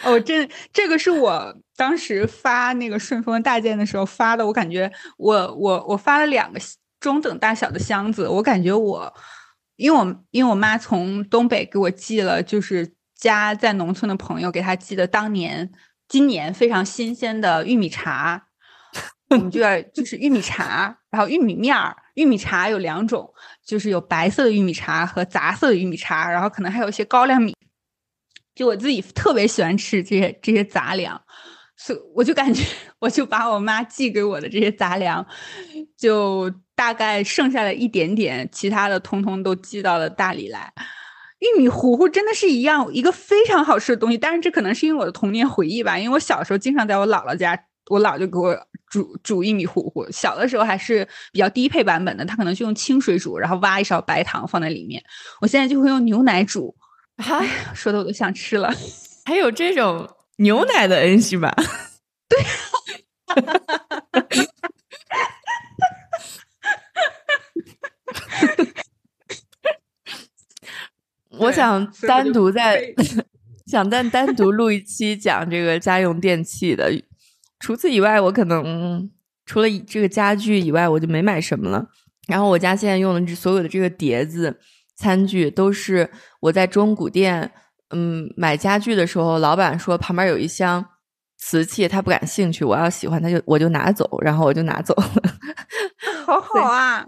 [0.04, 6.60] 哦，这这个是我当时发那个顺丰大件的时候发的，我感觉我我我发了两个
[7.00, 9.14] 中等大小的箱子，我感觉我，
[9.78, 15.72] 因为我因为我妈从东北给我寄了，就是家在农村的朋友给她寄的当年
[16.10, 18.48] 今年非常新鲜的玉米茶，
[19.30, 23.34] 我们就要就是玉米茶，然后玉米面儿，玉米茶有两种，
[23.66, 27.56] 就是有白色的玉米茶和杂色的玉米茶，然后可能还有一些高粱米。
[28.56, 31.22] 就我自己特别喜欢吃这些这些杂粮，
[31.78, 32.64] 所以我就感觉
[33.00, 35.26] 我就把我妈寄给我的这些杂粮，
[35.98, 40.74] 就大概剩下的一点点，其他的通通都寄到了大理来。
[41.40, 47.58] 玉米糊糊真的是一样一个非常好吃的东西，但是这可能是因为我的童年回忆吧，因为我小时候经常在我姥姥家，
[47.90, 48.56] 我姥就给我
[48.90, 50.10] 煮煮玉米糊糊。
[50.12, 55.04] 小的时候还是比较低配版本的，他可能就用清水煮，然后挖一勺白糖放在里面。
[55.42, 56.76] 我现在就会用牛奶煮。
[57.18, 58.74] 哎呀，说的我都想吃了。
[59.26, 61.54] 还有这种牛奶的恩熙版？
[62.30, 62.40] 对，
[71.38, 72.94] 我 想单独在
[73.68, 76.92] 想单单独录一期讲这个家用电器的。
[77.60, 79.10] 除此以外，我可能
[79.46, 81.86] 除了这个家具以外，我就没买什么了。
[82.28, 84.60] 然后我家现在用的这所有的这个碟子、
[84.96, 86.10] 餐具，都是
[86.40, 87.52] 我在中古店
[87.90, 90.86] 嗯买家具的时候，老板说旁边有一箱
[91.38, 95.12] 瓷器，他不感兴趣，我要喜欢他就我就拿走，然后我就拿走了。
[96.26, 97.06] 好好啊。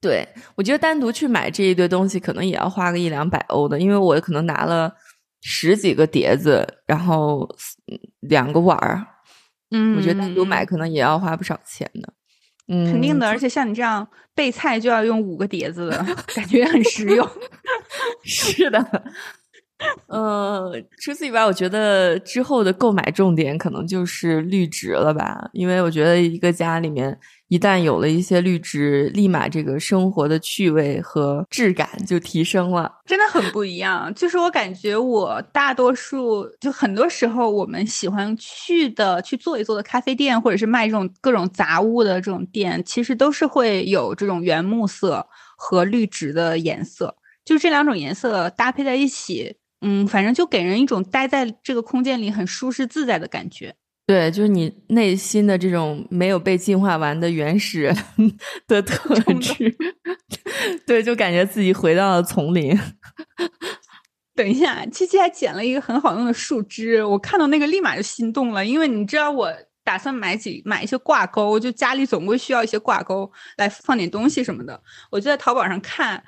[0.00, 4.92] 对，我觉得单独去买这一堆东西，可能也要花个一两百欧的，因为我可能拿了
[5.40, 7.48] 十几个碟子，然后
[8.20, 9.04] 两个碗儿，
[9.70, 12.12] 嗯，我觉得单独买可能也要花不少钱的，
[12.68, 13.28] 嗯，肯定的。
[13.28, 16.04] 而且像你这样备菜就要用五个碟子的，
[16.34, 17.28] 感觉很实用。
[18.24, 19.04] 是的，
[20.08, 27.18] 呃，除此以外，我觉得之后的购买重点可能就是绿植了吧，因为我觉得一个家里面。
[27.50, 34.14] 一旦有了一些绿植，立马这个生活的趣味和质感就提升了，真的很不一样。
[34.14, 45.26] 就是我感觉，我大多数就很多时候，我们喜欢去的去做一做的咖啡店，或者是卖这种各种杂物的这种店，其实都是会有这种原木色
[45.56, 53.74] 和绿植的颜色，就这两种颜色搭配在一起，嗯，反正就给人一种待在这个空间里很舒适自在的感觉。
[54.06, 57.94] 对，就是你内心的这种没有被进化完的原始
[58.66, 59.76] 的特质，
[60.86, 62.78] 对，就感觉自己回到了丛林。
[64.34, 69.52] 等一下，七七还捡了一个很好用的树枝，我看到那个立马就心动了，因为你知道我
[69.84, 74.80] 打算买几买一些挂钩，就家里总归需要一些挂钩来放点东西什么的。
[75.10, 76.22] 我就在淘宝上看，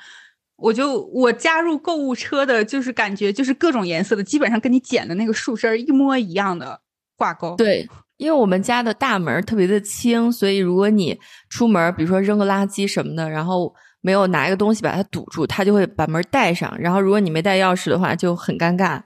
[0.60, 6.80] 我就我加入购物车的，就是感觉就是各种颜色的，基本上跟你捡的那个树枝一模一样的。
[7.16, 11.18] 挂钩对，因为我们家的大门特别的轻，所以如果你
[11.50, 16.74] 出门，比如说扔个垃圾什么的，然后没有拿一个东西把它堵住，它就会把门带上。
[16.78, 19.02] 然后如果你没带钥匙的话，就很尴尬。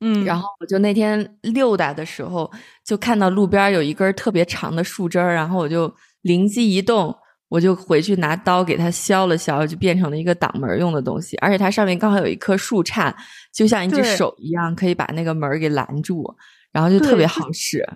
[0.00, 2.50] 嗯，然后我就那天溜达的时候，
[2.84, 7.14] 就看到路边有一根特别长的树枝儿，然后我就灵机一动，
[7.52, 11.36] 我就回去拿刀给它削了削，就变成了一个挡门用的东西。
[11.36, 13.14] 而且它上面刚好有一棵树杈，
[13.52, 16.34] 就像一只手一样，可以把那个门给拦住。
[16.72, 17.86] 然后就特别好使，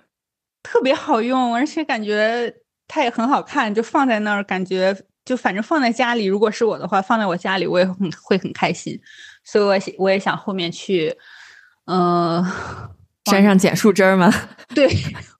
[0.61, 2.53] 特别好用，而且感觉
[2.87, 8.95] 它也很好看，就放在那儿，感觉就反正放在家里，如果是我的话，放在我家里我也很会很开心，
[9.43, 11.11] 所以我我也想后面去，
[11.87, 12.45] 嗯，
[13.31, 14.33] 山上捡树枝儿吗？
[14.75, 14.89] 对，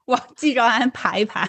[0.05, 1.47] 往季兆安爬一爬，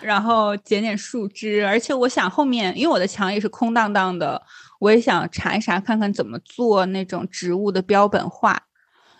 [0.00, 4.40] 然后捡捡树枝，而且我想后面，因为我的墙也是空荡荡的，
[4.78, 8.60] 我也想查一查看看怎么做那种植物的标本画。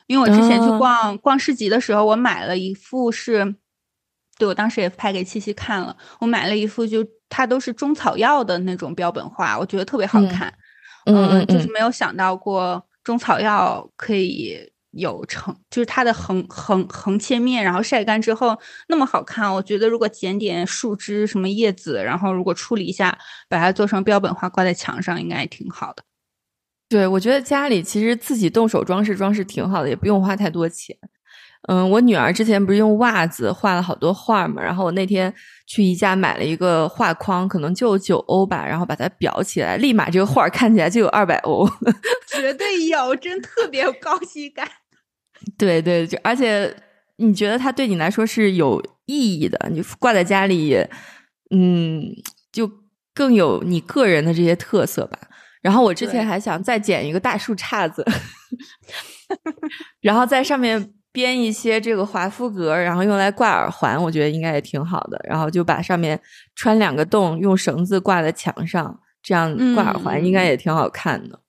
[0.07, 3.55] 因为我之前去逛逛市集的时候，我买了一幅是，
[4.37, 5.97] 对我当时也拍给七七看了。
[6.19, 10.53] 我买了一幅，就它都是中草药的那种标本画，我觉得特别好看。
[11.07, 14.59] 嗯嗯，就是没有想到过中草药可以
[14.97, 18.59] 有成，就是它的横横横切面，然后晒干之后
[18.89, 19.53] 那么好看。
[19.53, 23.17] 我觉得如果剪点树枝、什么叶子，然后如果处理一下，
[23.49, 26.03] 把它做成标本画挂在墙上，应该也挺好的。
[26.89, 30.97] 对，我觉得家里其实自己动手装饰装饰挺好的，也不用花太多钱。
[31.67, 35.33] 嗯，我女儿之前不是用袜子画了好多画嘛，然后我那天
[35.67, 41.67] 去宜家买了一个画框，可能就九欧吧，然后把它裱起来，立马这个画看起来就有二百欧。
[42.29, 44.69] 绝对有，真特别有高级感。
[45.59, 46.75] 对对，就而且
[47.17, 50.77] 你觉得它对你来说是有意义的，你挂在家里，
[51.51, 52.03] 嗯，
[52.53, 52.71] 就
[53.15, 55.19] 更有你个人的这些特色吧。
[55.63, 58.05] 然后我之前还想再剪一个大树杈子，
[60.03, 65.19] 然后在上面编一些这个华夫格，然后用来挂耳环，我觉得应该也挺好的。
[65.25, 66.21] 然后就把上面
[66.55, 71.41] 穿两个洞，用绳子挂在墙上，这样挂耳环应该也挺好看的。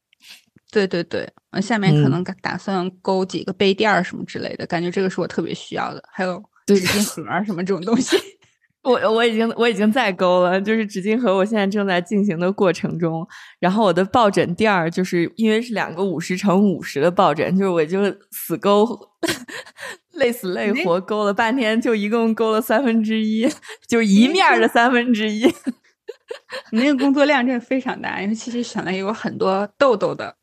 [0.76, 6.04] 对对对，下面可能打算勾几个杯垫儿什么之类的，感觉这个是我特别需要的。
[6.12, 8.18] 还有纸巾盒什么这种东西。
[8.84, 13.26] 我我已经我已经在勾了，就是纸巾盒，我现在正在进行的过程中。
[13.58, 18.00] 然后我的抱枕垫儿，就是因为是两个五十乘五十的抱枕，就是我就
[18.32, 18.86] 死勾，
[20.16, 23.48] 累死累活勾了半天，就一共勾了三分之一，
[23.88, 25.46] 就是一面的三分之一。
[26.72, 30.36] 你那个工作量真的非常大，因为其实选了有很多痘痘的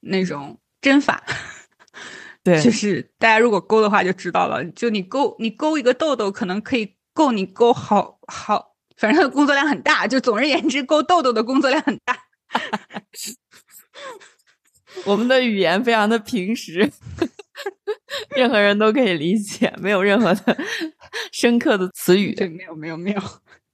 [0.00, 1.22] 那种针法。
[2.42, 6.94] 对，就是大家如果勾的话就知道了，就你勾你勾一个痘痘，可能可以。
[7.16, 10.06] 够你勾好好，反正工作量很大。
[10.06, 12.14] 就总而言之，勾痘痘的工作量很大。
[15.06, 16.92] 我们的语言非常的平实，
[18.36, 20.58] 任何人都可以理解，没有任何的
[21.32, 22.34] 深刻的词语。
[22.36, 23.22] 对，没有没有没有。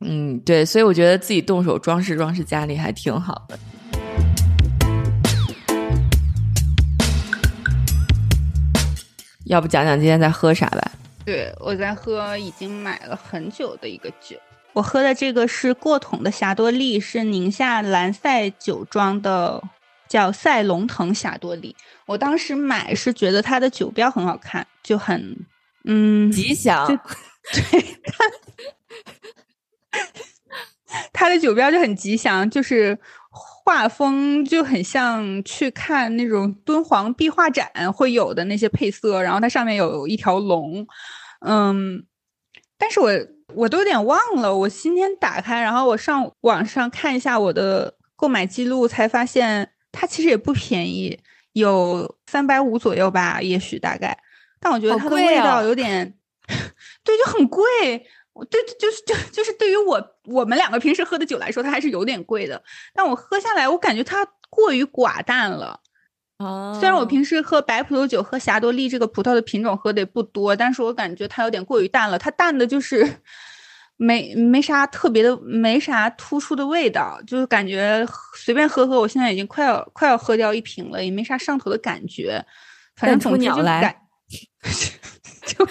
[0.04, 3.58] 嗯，对，所以我觉得自己动手装饰装饰家里还挺好的。
[9.52, 10.92] 要不讲讲今天在喝啥吧？
[11.26, 14.34] 对，我在喝已经买了很久的一个酒。
[14.72, 19.62] 我喝的这个是过桶的霞多丽，是宁夏蓝赛酒庄的，
[20.08, 21.76] 叫赛龙腾霞多丽。
[22.06, 25.36] 我当时买是觉得它的酒标很好看，就很
[25.84, 26.86] 嗯吉祥。
[27.52, 27.86] 对，
[31.12, 32.98] 它的酒标就很吉祥，就是
[33.64, 40.86] 画风就很像去看那种敦煌壁画展会有的那些配色，然后它上面有一条龙，
[41.46, 42.04] 嗯，
[42.78, 43.10] 但是我。
[43.54, 51.20] 我都有点忘了，我今天打开，然后我上网上看一下我的购买记录，才发现它其实也不便宜，
[51.52, 54.16] 有三百五左右吧，也许大概。
[54.58, 56.14] 但我觉得它的味道有点，
[57.04, 57.62] 对，就很贵。
[58.50, 62.62] 对，就是就就是对于我我们两个平时喝的酒来说，它还是有点贵的。
[62.94, 65.80] 但我喝下来，我感觉它过于寡淡了。
[66.38, 72.18] 哦，虽然我平时喝白葡萄酒，喝霞多丽这个葡萄的品种喝的也不多，但是我感觉它有点过于淡了。
[72.18, 73.20] 它淡的就是
[73.96, 78.04] 没没啥特别的，没啥突出的味道，就是感觉
[78.34, 78.98] 随便喝喝。
[78.98, 82.44] 我现在已经快要快要喝掉一瓶了，也没啥上头的感觉。
[82.96, 83.94] 反正总之就感
[85.46, 85.68] 就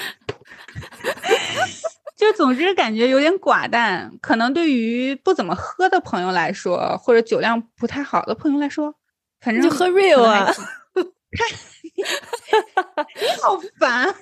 [2.22, 4.12] 就总之感觉有点寡淡。
[4.22, 8.94] 可能对于不怎么喝的朋友来说，或者酒量不太好的朋友来说。
[9.42, 10.54] 反正就喝 real 啊！
[11.96, 14.14] 你好烦。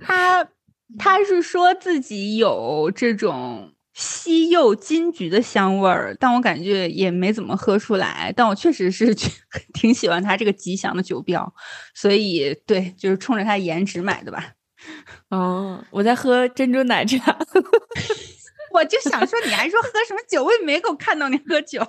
[0.00, 0.48] 他
[0.98, 8.32] 他是说自己有这种西柚金桔的香味儿，但我感觉也没怎么喝出来。
[8.34, 9.14] 但我确实是
[9.74, 11.54] 挺喜欢他这个吉祥的酒标，
[11.94, 14.54] 所以对，就是冲着他颜值买的吧。
[15.30, 17.36] 哦，我在喝珍珠奶茶。
[18.74, 20.44] 我就想说，你还说喝什么酒？
[20.44, 21.80] 我也没给我看到你喝酒。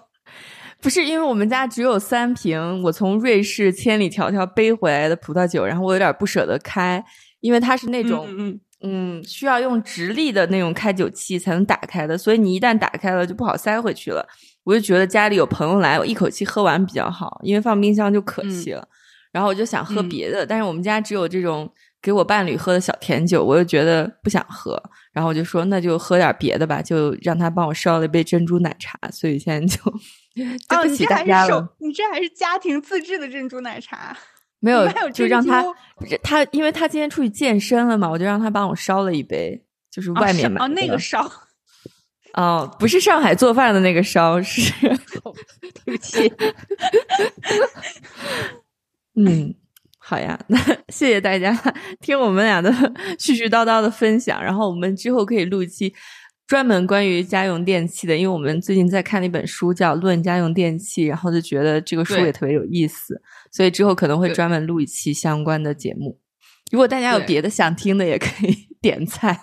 [0.81, 7.03] 不是因为我们家只有三瓶，我从瑞士千里迢迢背回来的葡萄酒，然后我有点不舍得开，
[7.41, 14.25] 因为它是那种嗯需要用直立的那种开酒器才能打开的，所以你一旦打开了就不好塞回去了。
[14.63, 18.87] 我就觉得家里有朋友来，我一口气喝完比较好，因为放冰箱就可惜了。
[19.33, 21.69] 然后我就想喝别的，但是我们家只有这种
[22.01, 24.81] 给我伴侣喝的小甜酒，我又觉得不想喝，
[25.11, 29.81] 然后我就说那就喝点别的吧，就让他帮我烧了一杯珍珠奶茶，所以现在就。
[30.69, 34.15] 对不起大家了，你这还是家庭自制的珍珠奶茶？
[34.61, 35.65] 没有，就让他
[36.23, 39.61] 他，因为他今天出去健身了嘛，我就让他帮我烧了一杯，
[39.91, 41.29] 就是外面买哦，那个烧
[42.35, 44.71] 哦，不是上海做饭的那个烧，是
[45.83, 46.31] 对不起。
[49.15, 49.53] 嗯，
[50.09, 50.57] 好呀， 那
[50.87, 51.55] 谢谢大家
[52.01, 52.71] 听我们俩的
[53.19, 55.93] 絮絮叨叨的分享，然后我们之后可以录一期。
[56.47, 63.21] 专门关于家用电器的，因为我们最近在看那本书叫《论家用电器》，然后就觉得这个书也特别有意思，
[63.51, 66.19] 所以之后可能会专门录一期相关的节目。
[66.71, 69.39] 如果大家有别的想听的，也可以点菜。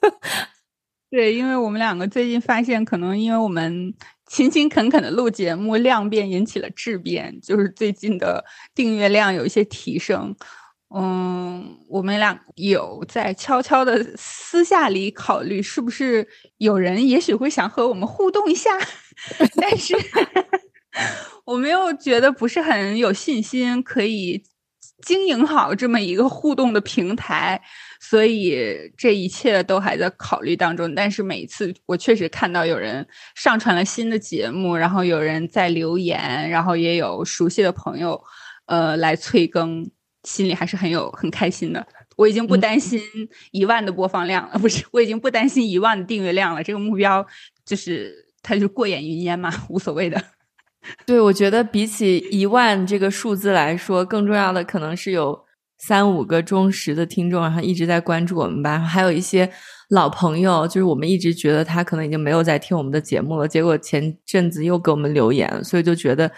[1.10, 3.94] 对，因为我们两个最近发现，可能因为我们
[4.32, 8.42] 勤勤恳恳的录节目，量变引起了质变，就是最近的
[8.74, 10.34] 订阅量有一些提升。
[10.94, 16.26] 嗯，我们俩有在悄悄的私下里考虑，是不是
[16.56, 18.70] 有人也许会想和我们互动一下，
[19.60, 19.94] 但是
[21.44, 24.42] 我们又觉得不是很有信心可以
[25.02, 27.60] 经营好这么一个互动的平台，
[28.12, 30.94] 所以这一切都还在考虑当中。
[30.94, 38.22] 但是每一次我确实看到有人上传了新的节目，然后有人在留言，然后也有熟悉的朋友
[38.66, 39.90] 呃来催更。
[40.24, 41.84] 心里还是很有很开心的，
[42.16, 43.00] 我已经不担心
[43.50, 46.62] 一万的播放量了， 不是，我已经不担心一万的订阅量了。
[46.62, 47.26] 这个目标
[47.64, 50.22] 就是它就过眼云烟嘛，无所谓的。
[51.04, 55.44] 对，我觉得比起一万这个数字来说，更重要的可能是有
[55.84, 58.78] 三五个忠实的听众，然后一直在关注我们吧。
[58.78, 59.50] 还有一些
[59.88, 66.30] 老朋友，就是我们一直觉得他可能已经没有在听我们的节目了，结果前阵子又给我们留言，所以就觉得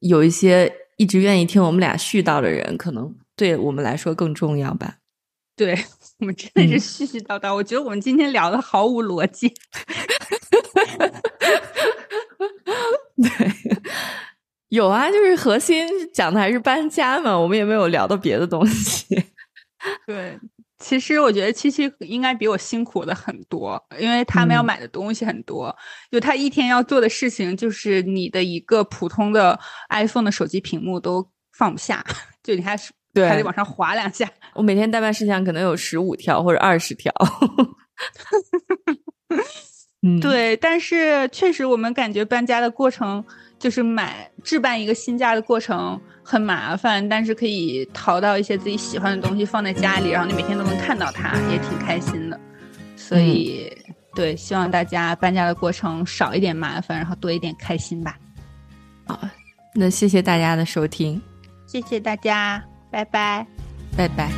[0.00, 3.14] 有一些一直愿意听我们俩絮叨的人，可能。
[3.36, 4.96] 对我们来说更重要吧？
[5.54, 5.78] 对
[6.18, 7.54] 我们真的是絮絮叨叨。
[7.54, 9.54] 我觉得我们今天聊的毫无逻辑。
[13.16, 13.30] 对，
[14.68, 19.06] 有啊，就是核心讲的还是搬家嘛，我们也没有聊到别的东西。
[20.06, 20.38] 对，
[20.78, 25.74] 其实我觉得七七应该比我辛苦的很多，因为他们要买的东西很多，
[26.10, 29.58] 就他一天要做的事情，就是你的一个普通的
[29.90, 32.04] iPhone 的手机屏幕都放不下，
[32.42, 32.92] 就你还是。
[33.14, 34.30] 对，还得往上滑两下。
[34.54, 37.10] 我每天代办事项可能有十五条或者二十条。
[40.06, 43.24] 嗯，对，但是确实我们感觉搬家的过程，
[43.58, 52.38] 就是买置办一个新家的过程很麻烦，但是可以淘到一些自己喜欢的东西放在家里，然后你每天都能看到它，也挺开心的。
[52.96, 53.70] 所以，
[54.14, 58.16] 对，希望大家搬家的过程少一点麻烦，然后多一点开心吧。
[59.06, 59.20] 好，
[59.74, 61.20] 那谢谢大家的收听，
[61.66, 63.46] 谢谢大家，拜拜，
[63.96, 64.30] 拜拜。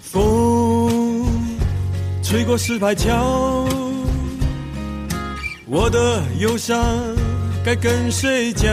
[0.00, 1.24] 风
[2.22, 3.66] 吹过石牌桥。
[5.66, 6.78] 我的忧伤
[7.64, 8.70] 该跟谁讲？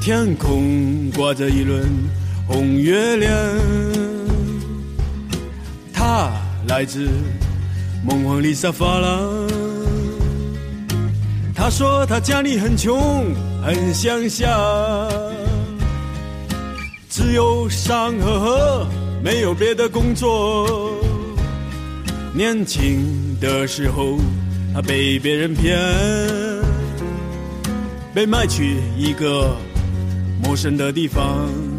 [0.00, 1.86] 天空挂着一轮
[2.48, 3.30] 红月亮，
[5.92, 6.32] 它
[6.66, 7.10] 来自
[8.02, 9.46] 梦幻丽莎发廊。
[11.54, 14.48] 他说他家里很穷，很乡下，
[17.10, 18.86] 只有山和河，
[19.22, 20.98] 没有别的工作。
[22.32, 24.16] 年轻的时候。
[24.74, 25.78] 他被别人骗，
[28.14, 29.56] 被卖去一个
[30.42, 31.71] 陌生的地方。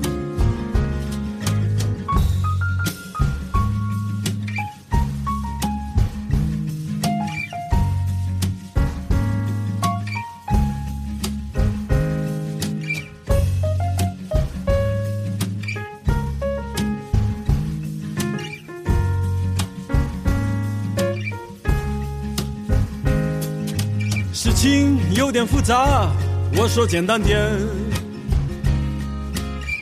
[25.15, 26.11] 有点复杂，
[26.55, 27.39] 我说简单点。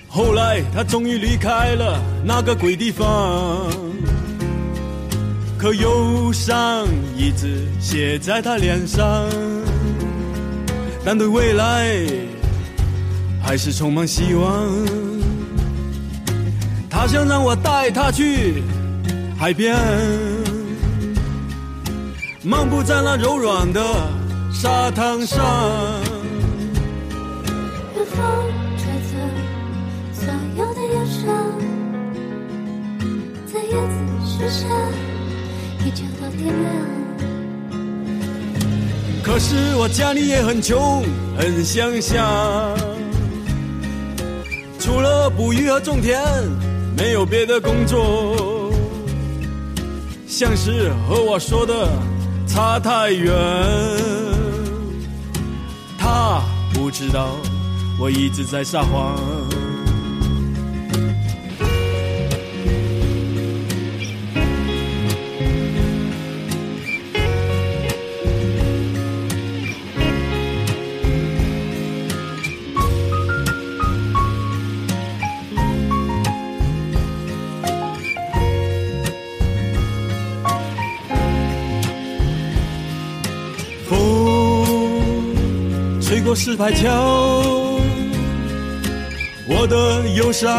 [0.07, 3.69] 后来他终于离开了那个鬼地方，
[5.57, 6.85] 可忧伤
[7.15, 9.25] 一直写在他脸上，
[11.05, 11.95] 但对未来
[13.41, 14.67] 还是充满希望。
[16.89, 18.61] 他想让我带他去
[19.37, 19.77] 海边，
[22.43, 23.81] 漫步在那柔软的。
[24.53, 25.39] 沙滩上，
[27.97, 28.21] 有风
[28.77, 29.17] 吹走
[30.13, 30.25] 所
[30.57, 31.23] 有的忧伤，
[33.51, 34.67] 在叶子树下
[35.83, 36.71] 依旧到天亮。
[39.23, 41.03] 可是我家里也很穷，
[41.37, 42.75] 很乡下，
[44.79, 46.21] 除了捕鱼和种田，
[46.95, 48.71] 没有别的工作。
[50.27, 51.89] 像是和我说的
[52.47, 54.10] 差太远。
[56.11, 56.41] 他
[56.73, 57.37] 不知道，
[57.97, 59.15] 我一直在撒谎。
[86.35, 87.79] 石牌桥，
[89.47, 90.57] 我的忧伤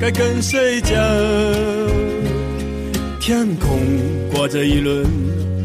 [0.00, 0.94] 该跟谁讲？
[3.20, 3.80] 天空
[4.32, 5.06] 挂着一轮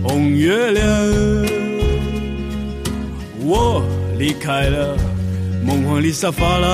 [0.02, 0.86] 红月亮，
[3.42, 3.84] 我
[4.18, 4.96] 离开了
[5.66, 6.70] 梦幻里沙发廊。